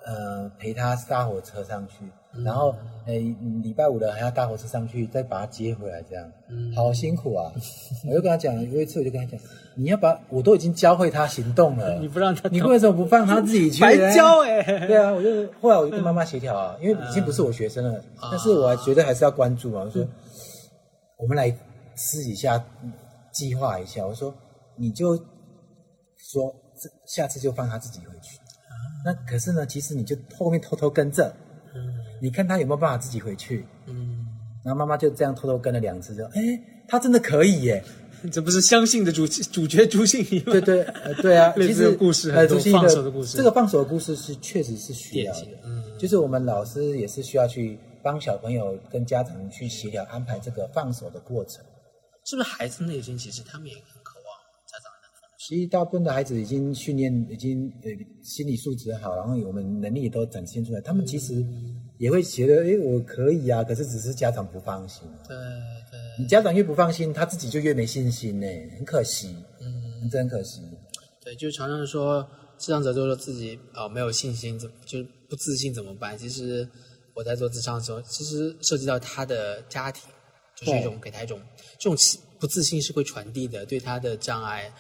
[0.07, 2.75] 呃陪他搭火车上去，嗯然后
[3.07, 7.53] 诶嗯礼拜五的还要搭火车上去，再把他接回来，这样，嗯好辛苦啊！
[8.09, 9.41] 我就跟他讲，有一次我就跟他讲，
[9.77, 13.89] 你要把我都已经教会他行动了， 你不让他你为什么不放他自己去呢？
[13.89, 15.29] 白教哎 对啊，我就
[15.61, 19.83] 后来我就跟妈妈协调啊，因为已经不是我学生了，啊但是我还觉得还是要关注啊。
[19.85, 20.07] 我说，
[21.17, 21.55] 我们来
[21.95, 22.63] 私底下
[23.33, 24.05] 计划一下。
[24.07, 24.35] 我说，
[24.77, 25.17] 你就
[26.17, 28.39] 说这下次就放他自己回去。
[29.05, 31.35] 那可是呢，其实你就后面偷偷跟着，
[31.75, 33.67] 嗯你看他有没有办法自己回去。
[33.87, 34.27] 嗯，
[34.65, 37.85] 然后妈妈就这样偷偷跟了两次，就哎，他真的可以耶。
[38.33, 40.53] 这不是相信的主主角朱信怡吗？
[40.53, 51.63] 对对呃对啊， 其实故事呃，很多放手的故事这个放手的故事是确实是需要的，嗯就是我们老师也是需要去帮小朋友跟家长去协调安排这个放手的过程。
[52.25, 53.75] 是不是孩子内心其实他们也？
[55.47, 57.91] 其实大部分的孩子已经训练，已经呃
[58.23, 61.45] 心理素质好，然后我们能力也都展现出来，他们其实
[61.99, 65.03] 也会觉得，哎，我可以啊，可是只是家长不放心。
[65.29, 70.63] 对对，你家长越不放心，他自己就越没信心呢，很可惜，嗯，真可惜。
[71.23, 72.27] 对，就常常说
[72.57, 76.17] 智障者都说自己呃没有信心，怎么就是不自信怎么办？
[76.17, 76.67] 其实
[77.13, 80.05] 我在做智商的时候，其实涉及到他的家庭，
[80.57, 81.39] 就是一种给他一种
[81.79, 84.73] 这种起不自信是会传递的，对他的障碍，呃，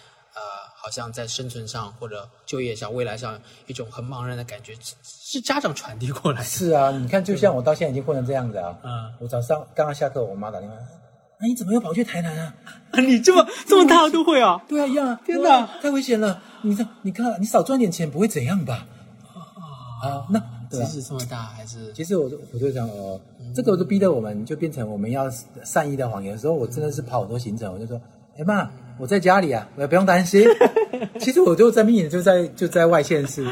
[0.84, 6.44] 好像在生存上或者就业上、未来上一种很茫然的感觉，是是家长传递过来的。
[6.44, 12.54] 是啊，你看，就像我到现在已经混成这样子啊，嗯我早上刚刚下课，我妈打电话，啊，你怎么又跑去台南啊？
[12.90, 14.62] 啊，你这么这么大都会啊？
[14.68, 15.18] 对啊，一样啊！
[15.24, 16.42] 天哪哇太危险了！
[16.60, 18.86] 你这，你看，你少赚点钱不会怎样吧？
[20.02, 23.18] 啊，那即使这么大还是其实我就我就讲哦，
[23.54, 25.30] 这个就逼得我们就变成我们要
[25.64, 26.32] 善意的谎言。
[26.32, 27.98] 有时候我真的是跑很多行程，我就说，
[28.36, 30.46] 哎妈，我在家里啊，我也不用担心。
[31.18, 33.44] 其实我就在命就在就在外县市，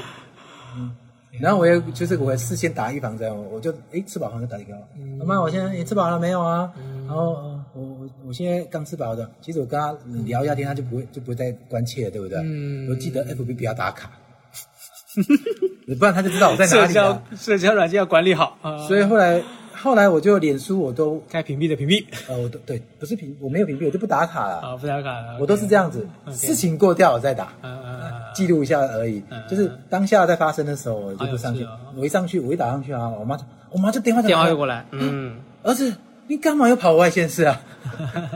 [0.76, 0.94] 嗯，
[1.40, 4.82] 然后我也就是我会事先打预防针，我就哎吃饱饭就打电话，
[5.18, 6.70] 妈妈，我现在你吃饱了没有啊？
[7.06, 12.38] 然后呃我我我现在刚吃饱的，其实我跟他聊一下天，他就不会就不会再关切了，对不对？
[12.42, 14.10] 嗯我记得 FB 不要打卡，
[15.98, 17.22] 不然他就知道我在哪里社交。
[17.36, 18.78] 社交软件要管理好啊。
[18.86, 19.42] 所以后来
[19.82, 22.04] 后来我就脸书我都该屏蔽的屏蔽。
[22.28, 25.36] 呃我都对不是屏我没有屏蔽我就不打卡了，啊，不打卡了。
[25.40, 29.22] 我都是这样子事情过掉我再打，嗯嗯嗯记录一下而已。
[29.30, 31.66] 嗯，就是当下在发生的时候我就不上去
[31.96, 35.92] 我一上去我一打上去啊，我妈就我妈就电话嗯，电话又过来，嗯，儿子
[36.28, 37.60] 你干嘛又跑外县市啊？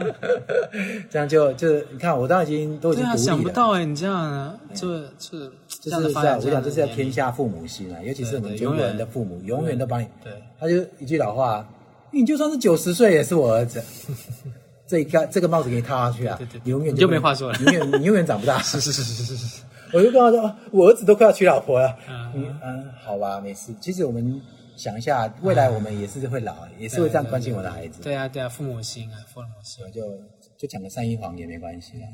[1.09, 3.37] 这样就就你看我当然已经都已经独立了。
[3.39, 5.09] 不到哎，你这样啊，这
[5.91, 11.67] 就是在我讲这是要天天下父母心啊，尤其是我们中国人的父母，永远都把你，对他就一句老话，
[12.11, 13.83] 你就算是九十岁也是我儿子，
[14.87, 18.61] 这一个这个帽子给你套上去啊对对，对永远你就没话说了永远你永远长不大。
[18.63, 19.63] 是是是是是是，
[19.93, 21.97] 我就跟他说，哦我儿子都快要娶老婆了。
[22.09, 23.75] 嗯嗯嗯，好吧，没事。
[23.81, 24.41] 其实我们
[24.77, 28.01] 想一下，未来我们也是会老，也是会这样关心我的孩子。
[28.03, 30.03] 对啊对啊，父母心啊，父母心，就
[30.57, 32.07] 就讲个善意谎言没关系啦。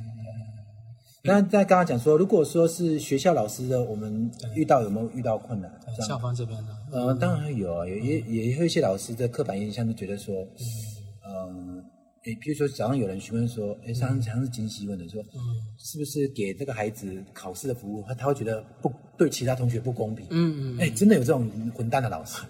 [1.24, 5.70] 但在刚刚讲说，如果说是学校老师的，我们遇到有没有遇到困难？
[6.06, 10.34] 校方这边呢，呃，当然有啊，有也也会有一些老师的刻板印象就觉得说，
[11.24, 11.84] 嗯，
[12.24, 15.22] 诶，比如说早上有人询问说，诶，上次是金熙问的说，
[15.78, 20.26] 是不是给这个孩子考试的服务，他他会觉得不对其他同学不公平？
[20.30, 22.42] 嗯嗯哎，真的有这种混蛋的老师。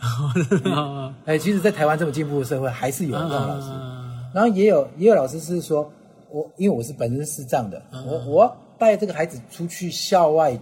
[0.64, 3.66] 嗯， 哎， 其实，在台湾这么进步的社会，还是有这种老师。
[3.70, 4.02] 嗯。
[4.32, 5.92] 然后也有也有老师是说，
[6.32, 10.58] 我因为我是本身是视障的，嗯我我要带这个孩子出去校外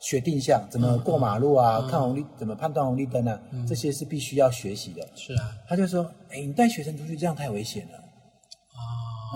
[0.00, 5.06] 学定向，怎么过马路啊，看红绿，怎么判断红绿灯啊，这些是必须要学习的。
[5.14, 8.00] 是啊，他就说，哎，你带学生出去这样太危险了。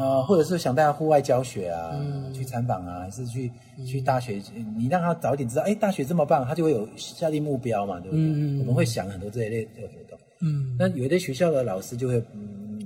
[0.00, 1.90] 啊、或者是想带他户外教学啊，
[2.32, 3.50] 去参访啊，还是去
[3.84, 4.40] 去大学，
[4.76, 8.24] 你让他早一点知道，哎，大学这么棒，他就会有下定目标嘛，对不对？
[8.24, 10.16] 嗯我们会想很多这一类的活动。
[10.40, 12.78] 嗯那有的学校的老师就会，嗯，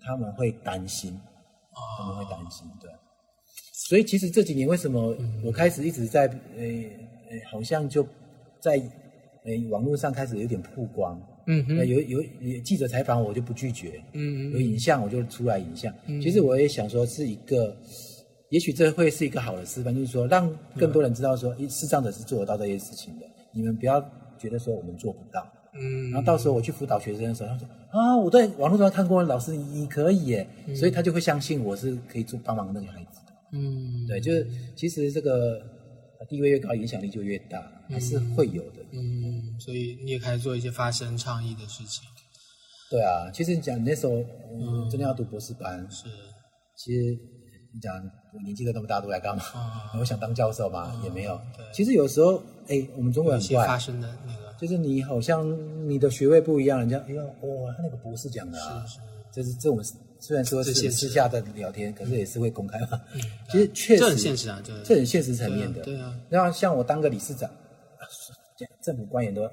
[0.00, 1.16] 他们会担心，
[1.98, 2.90] 他们会担心，对。
[3.72, 5.14] 所以其实这几年为什么
[5.44, 6.22] 我开始一直在，
[6.56, 6.64] 呃
[7.30, 8.02] 呃，好像就
[8.60, 8.76] 在
[9.44, 15.94] 呃网络上开始有点曝光，嗯哼，那有有有记者采访我就不拒绝，嗯有影像我就出来影像。
[16.20, 17.76] 其实我也想说是一个，
[18.48, 24.00] 也许这会是一个好的示范，就是说让更多人知道说，诶视障者是做得到这些事情的，你们不要
[24.38, 25.46] 觉得说我们做不到。
[25.78, 26.10] 嗯。
[26.10, 33.32] 然后到时候我去辅导学生的时候，他说啊，我在网络上看过老师，你你可以耶，所以他就会相信我是可以做帮忙那个孩子的。
[33.52, 34.06] 嗯。
[34.06, 35.60] 对，就是其实这个
[36.28, 38.82] 地位越高，影响力就越大，还是会有的。
[38.92, 42.02] 嗯，所以你也开始做一些发声倡议的事情，
[42.90, 46.06] 对啊，其实你讲那时候、嗯、真的要读博士班，是。
[46.76, 47.18] 其实
[47.72, 47.94] 你讲
[48.34, 49.42] 我年纪都那么大，都来干嘛？
[49.54, 49.92] 啊。
[49.98, 51.38] 我想当教授嘛，也没有。
[51.56, 51.64] 对。
[51.72, 55.46] 其实有时候，哎，我们中国有一些发人很怪，声的那个，就是你好像
[55.88, 58.98] 你的学位不一样，人家哎呦哇，他那个博士讲的啊，是
[59.32, 59.82] 就是这种
[60.18, 63.00] 虽然说是私下的聊天，可是也是会公开嘛。
[63.50, 65.82] 其实确实这很现实啊，这这很现实层面的。
[65.82, 68.02] 对啊，然后像我当个理事长，啊
[68.80, 69.50] 政府官员都呃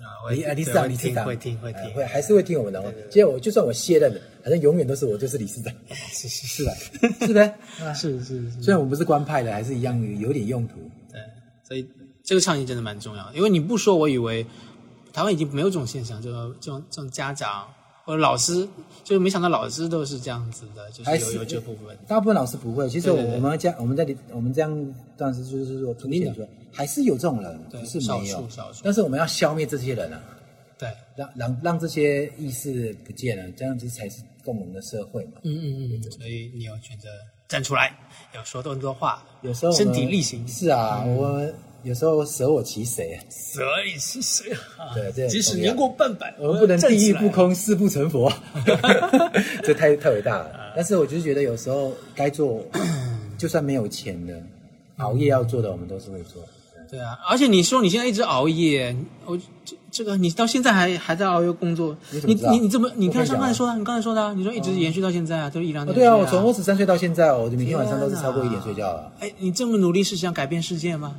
[0.00, 2.90] 啊，理事长理事长会听会听，呃会还是会听我们的话。
[3.08, 5.72] 结果我就算我卸任了，反正永远都是我就是理事长，
[6.10, 6.72] 是是是吧？
[7.24, 7.54] 是呗。
[7.80, 10.74] 啊是是是，虽然我们不是官派的，还是一样有有点用途。
[11.12, 11.20] 对，
[11.62, 11.88] 所以
[12.30, 14.46] 这个倡议真的蛮重要的，因为你不说，我以为
[15.12, 17.66] 台湾已经没有这种现象，就这种这种家长
[18.04, 18.64] 或者老师，
[19.02, 21.98] 就是没想到老师都是这样子的，就还是是有有这部分。
[22.06, 22.88] 大部分老师不会。
[22.88, 28.80] 其实我们家我们在我们这样当时就是说肯定说，还是有这种人，是少没有数少数。
[28.84, 30.22] 但是我们要消灭这些人啊，
[30.78, 35.32] 对，让让让这些意识不见了，这样子才是共荣的社会嘛。
[35.42, 37.08] 嗯嗯嗯，所以你要选择
[37.48, 37.92] 站出来，
[38.36, 40.46] 要说更多话，有时候身体力行。
[40.46, 41.44] 是啊，我
[41.82, 44.92] 有时候舍我其谁，舍你其谁啊？
[44.94, 47.30] 对这即使年过半百，我们不能地狱不。
[47.30, 48.30] 空，誓不成佛，
[49.64, 50.50] 这太太伟大了。
[50.76, 52.62] 但是我就是觉得有时候该做，
[53.38, 54.34] 就算没有钱的，
[54.98, 56.42] 熬夜要做的，我们都是会做。
[56.90, 65.94] 对啊，而且你说你现在一直熬夜，我这这个你到现在还还在熬夜工作，你你你怎么你看我跟你讲啊刚才说的，你刚才说的啊，你说一直延续到现在啊，都一两哦，点。
[65.94, 69.12] 对啊，我从我十三岁到现在，我每天晚上都是超过一点睡觉了。
[69.20, 71.14] 哎，你这么努力是想改变世界吗？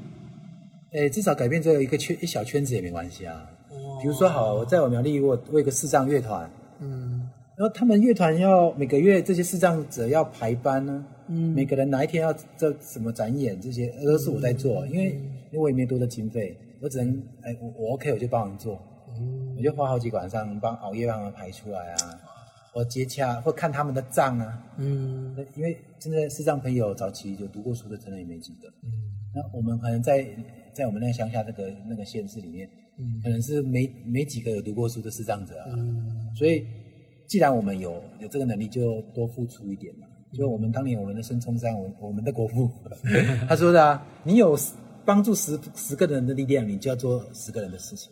[0.92, 3.50] 哎，至少改变这一个圈一小圈子也没关系啊。
[3.70, 3.98] 哦。
[4.02, 7.30] 比如说，好，我在我苗栗，我我有个视障乐团，嗯。
[7.56, 11.54] 然后他们乐团要每个月这些视障者要排班呢，嗯。
[11.54, 15.12] 每个人哪一天要这什么展演这些都是我在做，因为
[15.52, 18.82] 因为我也没多的经费，我只能哎我我 OK 我就帮忙做，
[19.18, 19.56] 嗯。
[19.58, 22.20] 我就花好几个晚上帮熬夜帮他们排出来啊，
[22.74, 25.34] 我接洽或看他们的账啊，嗯。
[25.56, 28.92] 因为真的视障朋友早期有读过书的真的也没几个，嗯。
[29.34, 30.28] 那我们可能在
[30.74, 33.22] 在我们那个乡下这个那个县市里面，嗯。
[33.24, 36.30] 可能是没没几个有读过书的视障者啊，嗯。
[36.36, 36.66] 所以
[37.28, 40.08] 既然我们有有这个能力，就多付出一点嘛。
[40.34, 42.70] 就我们当年我们的孙中山，我我们的国父，
[43.50, 44.58] 他说的啊，你有
[45.04, 48.10] 帮助十十个人的力量，你就要做十个人的事情；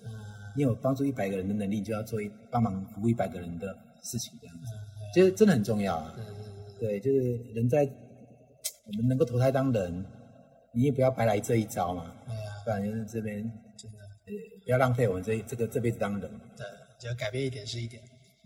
[0.53, 4.73] 你有帮助一百个人的能力，就要做一帮忙服务一百个人的事情，这样子，
[5.13, 6.13] 其实真的很重要啊。
[6.77, 7.89] 对，就是人在
[8.85, 10.05] 我们能够投胎当人，
[10.73, 13.41] 你也不要白来这一招嘛，哎呀，不然就是这边
[13.77, 16.29] 真的，呃不要浪费我们这这个这辈子当人。
[16.55, 16.65] 对，
[16.99, 18.01] 只要改变一点是一点。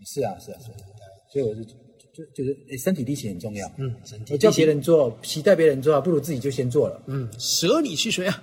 [0.06, 0.76] 是啊，是啊，是啊。
[1.32, 3.70] 所以我是就就是诶身体力行很重要。
[3.76, 7.02] 嗯，身体我叫别人做，期待别人做，不如自己就先做了。
[7.06, 8.42] 嗯，舍你去谁啊？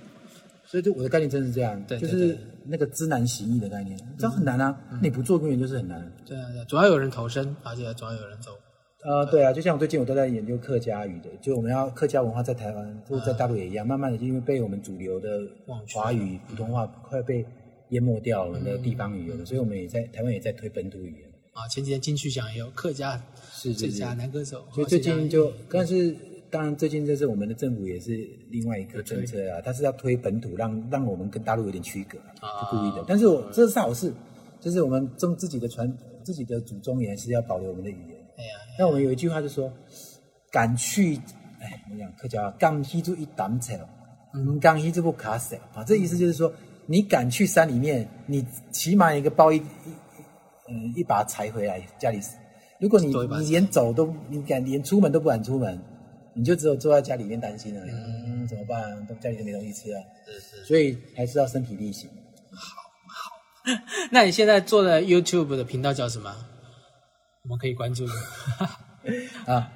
[0.64, 4.78] 所以就我的概念真是这样，对对就是那个知难行易的概念，这样很难啊。
[5.02, 6.00] 你不做永远就是很难。
[6.24, 8.52] 对啊，对啊，总要有人投身，而且总要有人走。
[9.04, 15.40] 呃，对啊，就像我最近我都在研究客家语的，就我们要客家文化在台湾，或者在大陆也一样，慢慢的就因为被我们主流的
[15.92, 17.44] 华语、普通话快被
[17.88, 21.28] 淹没掉我们的地方语言了，所以我们也在台湾也在推本土语言。
[21.52, 26.16] 啊，前几天金曲奖也有客家是是是最佳男歌手，所以最近啊就，但是
[26.48, 33.04] 当然最近这是我们的政府也是另外一个政策啊，他是要推本土，让让我们跟大陆有点区隔，啊就故意的。
[33.08, 34.14] 但是我这是好事，
[34.60, 35.92] 就是我们中自己的传
[36.22, 38.21] 自己的祖宗言是要保留我们的语言。
[38.78, 39.72] 那我们有一句话就说，
[40.50, 41.16] 敢去，
[41.60, 43.86] 哎，我讲客家话，敢去就一胆菜哦，
[44.38, 45.84] 唔敢去就不卡死啊。
[45.84, 46.52] 这意思就是说，
[46.86, 49.62] 你敢去山里面，你起码有一个包一一
[50.68, 52.18] 嗯一把柴回来家里。
[52.80, 55.78] 如果你你连走都你敢连出门都不敢出门，
[56.34, 59.06] 你就只有坐在家里面担心了，嗯，怎么办？
[59.06, 60.02] 都家里都没东西吃啊。
[60.66, 62.08] 所以还是要身体力行。
[62.50, 63.30] 好好
[64.10, 66.34] 那你现在做的 YouTube 的频道叫什么？
[67.42, 68.10] 我们可以关注你。
[69.46, 69.68] 啊，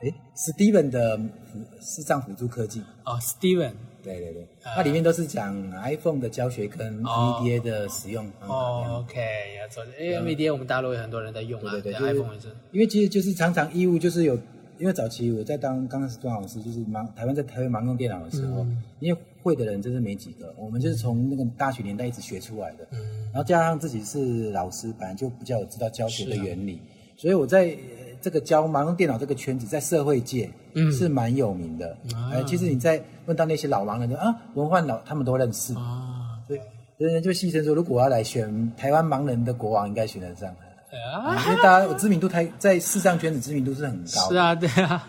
[0.00, 3.72] 哎 s t e v e n 的辅视障辅助科技，哦，Steven，
[4.02, 8.30] 对对对，它里面都是讲 iPhone 的教学跟哦 VDA 的使用。
[8.46, 9.18] 哦，OK，
[9.58, 12.48] 要做，因为 MDA 我们大陆有很多人在用啊，对对对，，iPhone 也是。
[12.72, 14.38] 因为其实就是常常义务就是有，
[14.80, 18.66] 因为早期我在当刚开始当老师，就是盲台湾在台湾盲用电脑的时候，
[18.98, 22.98] 因为会的人真是没几个，我们就是从那个大学年代一直学出来的，嗯。
[23.26, 26.80] 然后加上自己是老师，本来就比较有知道教学的原理，
[27.14, 30.90] 所以我在呃这个教盲用电脑这个圈子，在社会界嗯。
[30.90, 31.90] 是蛮有名的。
[32.14, 32.32] 啊。
[32.32, 36.60] 呃，其实你在问到那些老盲人，啊，文焕老他们都认识，啊，所以
[36.96, 40.50] 人人就戏称说，如果我要来选台湾盲人的国王，应该选得上。
[40.92, 45.08] 因为大家我知名度太在视障圈子知名度是很高，是，啊，对啊，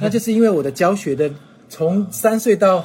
[0.00, 1.30] 那就是因为我的教学的
[1.68, 2.84] 从三岁到，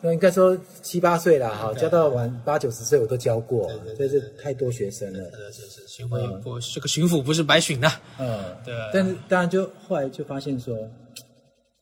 [0.00, 5.18] 那应该说七八岁啦，哈，教到完八九十岁我都教过，所以是太多学生了，
[5.52, 7.90] 是是是，巡回不，这个巡抚不是白巡的。
[8.18, 8.74] 嗯，对。
[8.92, 10.76] 但是当然就后来就发现说，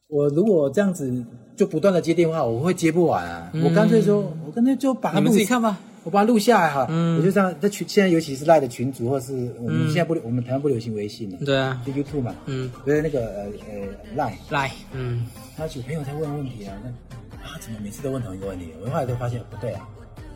[0.08, 1.12] 我如果这样子
[1.54, 5.78] 就不断的接电话，我会接不完啊，我干脆说，我干脆就把它你们自己看吧。
[6.04, 7.18] 我把它录下来哈，嗯。
[7.18, 15.26] 我就这样在群，现在尤其是赖的群组，或是我们现在不流，我们台湾不流行微信了，对啊，就 YouTube 嘛，嗯，不是那个呃呃赖，来，嗯，
[15.56, 16.90] 然后有朋友在问问题啊，那
[17.38, 18.72] 啊怎么每次都问同一个问题？
[18.84, 19.88] 我后来都发现不对啊，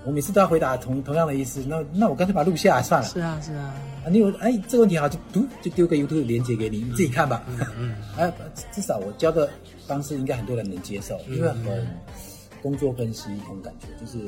[0.04, 3.08] 我每次都要回答同同样的意思，那那我干脆把它录下来算了。
[3.08, 7.44] 是啊，是啊，啊，你有哎这个问题好就读就丢个 YouTube 连接给你，你自己看吧。
[7.78, 8.32] 嗯，哎，
[8.72, 9.48] 至少我教的
[9.86, 11.86] 方式应该很多人能接受，因为很
[12.62, 14.18] 工作分析一种感觉，就是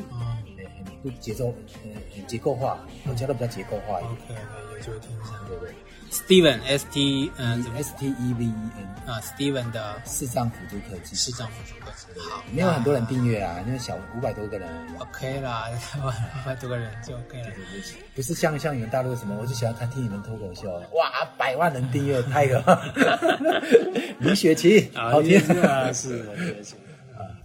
[0.85, 1.47] 呃很不节奏
[1.85, 2.78] 呃很结构化，
[3.09, 4.12] 我教的比较结构化一点。
[4.12, 5.32] OK OK，有机会听一下。
[5.49, 5.74] 对对
[6.11, 12.20] Steven S T 嗯，S T E V E N 啊？Steven 的视障辅助科技，视障辅助科技。
[12.20, 14.68] 好，没有很多人订阅啊，因为小五百多个人。
[15.01, 15.64] OK 啦，
[15.99, 17.51] 五百多个人就 OK 了。
[18.14, 22.80] 不是像像你们大陆什么，我就喜欢看听你们脱口秀，哇，百万人订阅，太可怕！
[24.20, 25.37] 李雪琴，好听。
[25.62, 26.78] 啊，是的，是的。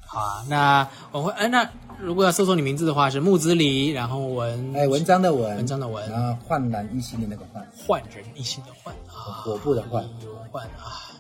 [0.06, 1.68] 好啊，那我会哎，那
[2.02, 6.10] 如果要搜索你名字的话，是木子李，然后文哎，文章的文，文章的文。
[6.10, 10.04] 然后焕然一新的那个焕，焕然一新的焕啊，火部的焕。
[10.24, 11.12] 有焕啊，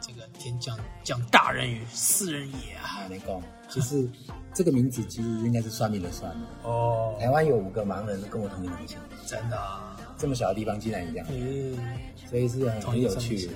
[0.00, 3.02] 这个天降降大任于斯人也啊！
[3.02, 3.40] 啊，那个。
[3.68, 4.08] 其实
[4.54, 6.32] 这个名字其实应该是算命的算。
[6.62, 8.94] 哦，台湾有五个盲人跟我同一个名字，
[9.26, 11.76] 真的啊，这么小的地方竟然一样，嗯，
[12.30, 13.50] 所以是很很有趣。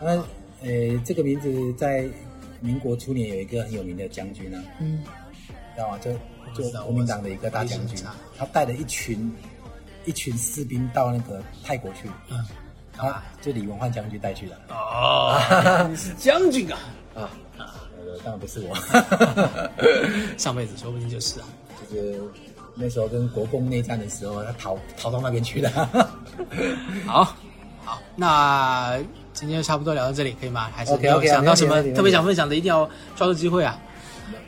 [0.00, 0.16] 那
[0.62, 2.08] 呃，这个名字在
[2.60, 5.02] 民国初年有一个很有名的将军呢，嗯，
[5.74, 5.98] 知道吗？
[5.98, 6.12] 就
[6.54, 7.98] 就国民党的一个大将军
[8.36, 9.34] 他带了一群
[10.04, 12.44] 一群士兵到那个泰国去，嗯，
[12.96, 13.22] 干嘛他？
[13.40, 15.40] 就李文焕将军带去的哦，
[15.88, 16.78] 你是将军啊！
[17.14, 17.30] 啊。
[17.58, 18.76] 呃，当然不是我，
[20.36, 21.46] 上辈子说不定就是啊。
[21.90, 22.20] 就是
[22.74, 25.70] 那时候跟国共内战的时候，他逃逃到那边去的。
[27.06, 27.34] 好，
[27.84, 28.98] 好，那
[29.32, 30.68] 今天就差不多聊到这里，可以吗？
[30.74, 33.78] 还是有想到什么特别想分享的，一定要抓住机会啊！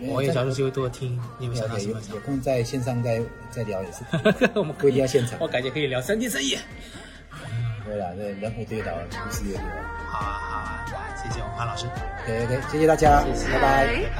[0.08, 4.04] 我也找个机会多听你们小姐有空在线上再再聊一次
[4.78, 6.58] 不一定要现场我感觉可以聊三天三夜。
[7.84, 9.60] 对俩的两口对倒吐气也有
[10.08, 11.86] 好啊好啊谢谢我们潘老师。
[11.86, 14.14] Ok ok 谢谢大家拜拜。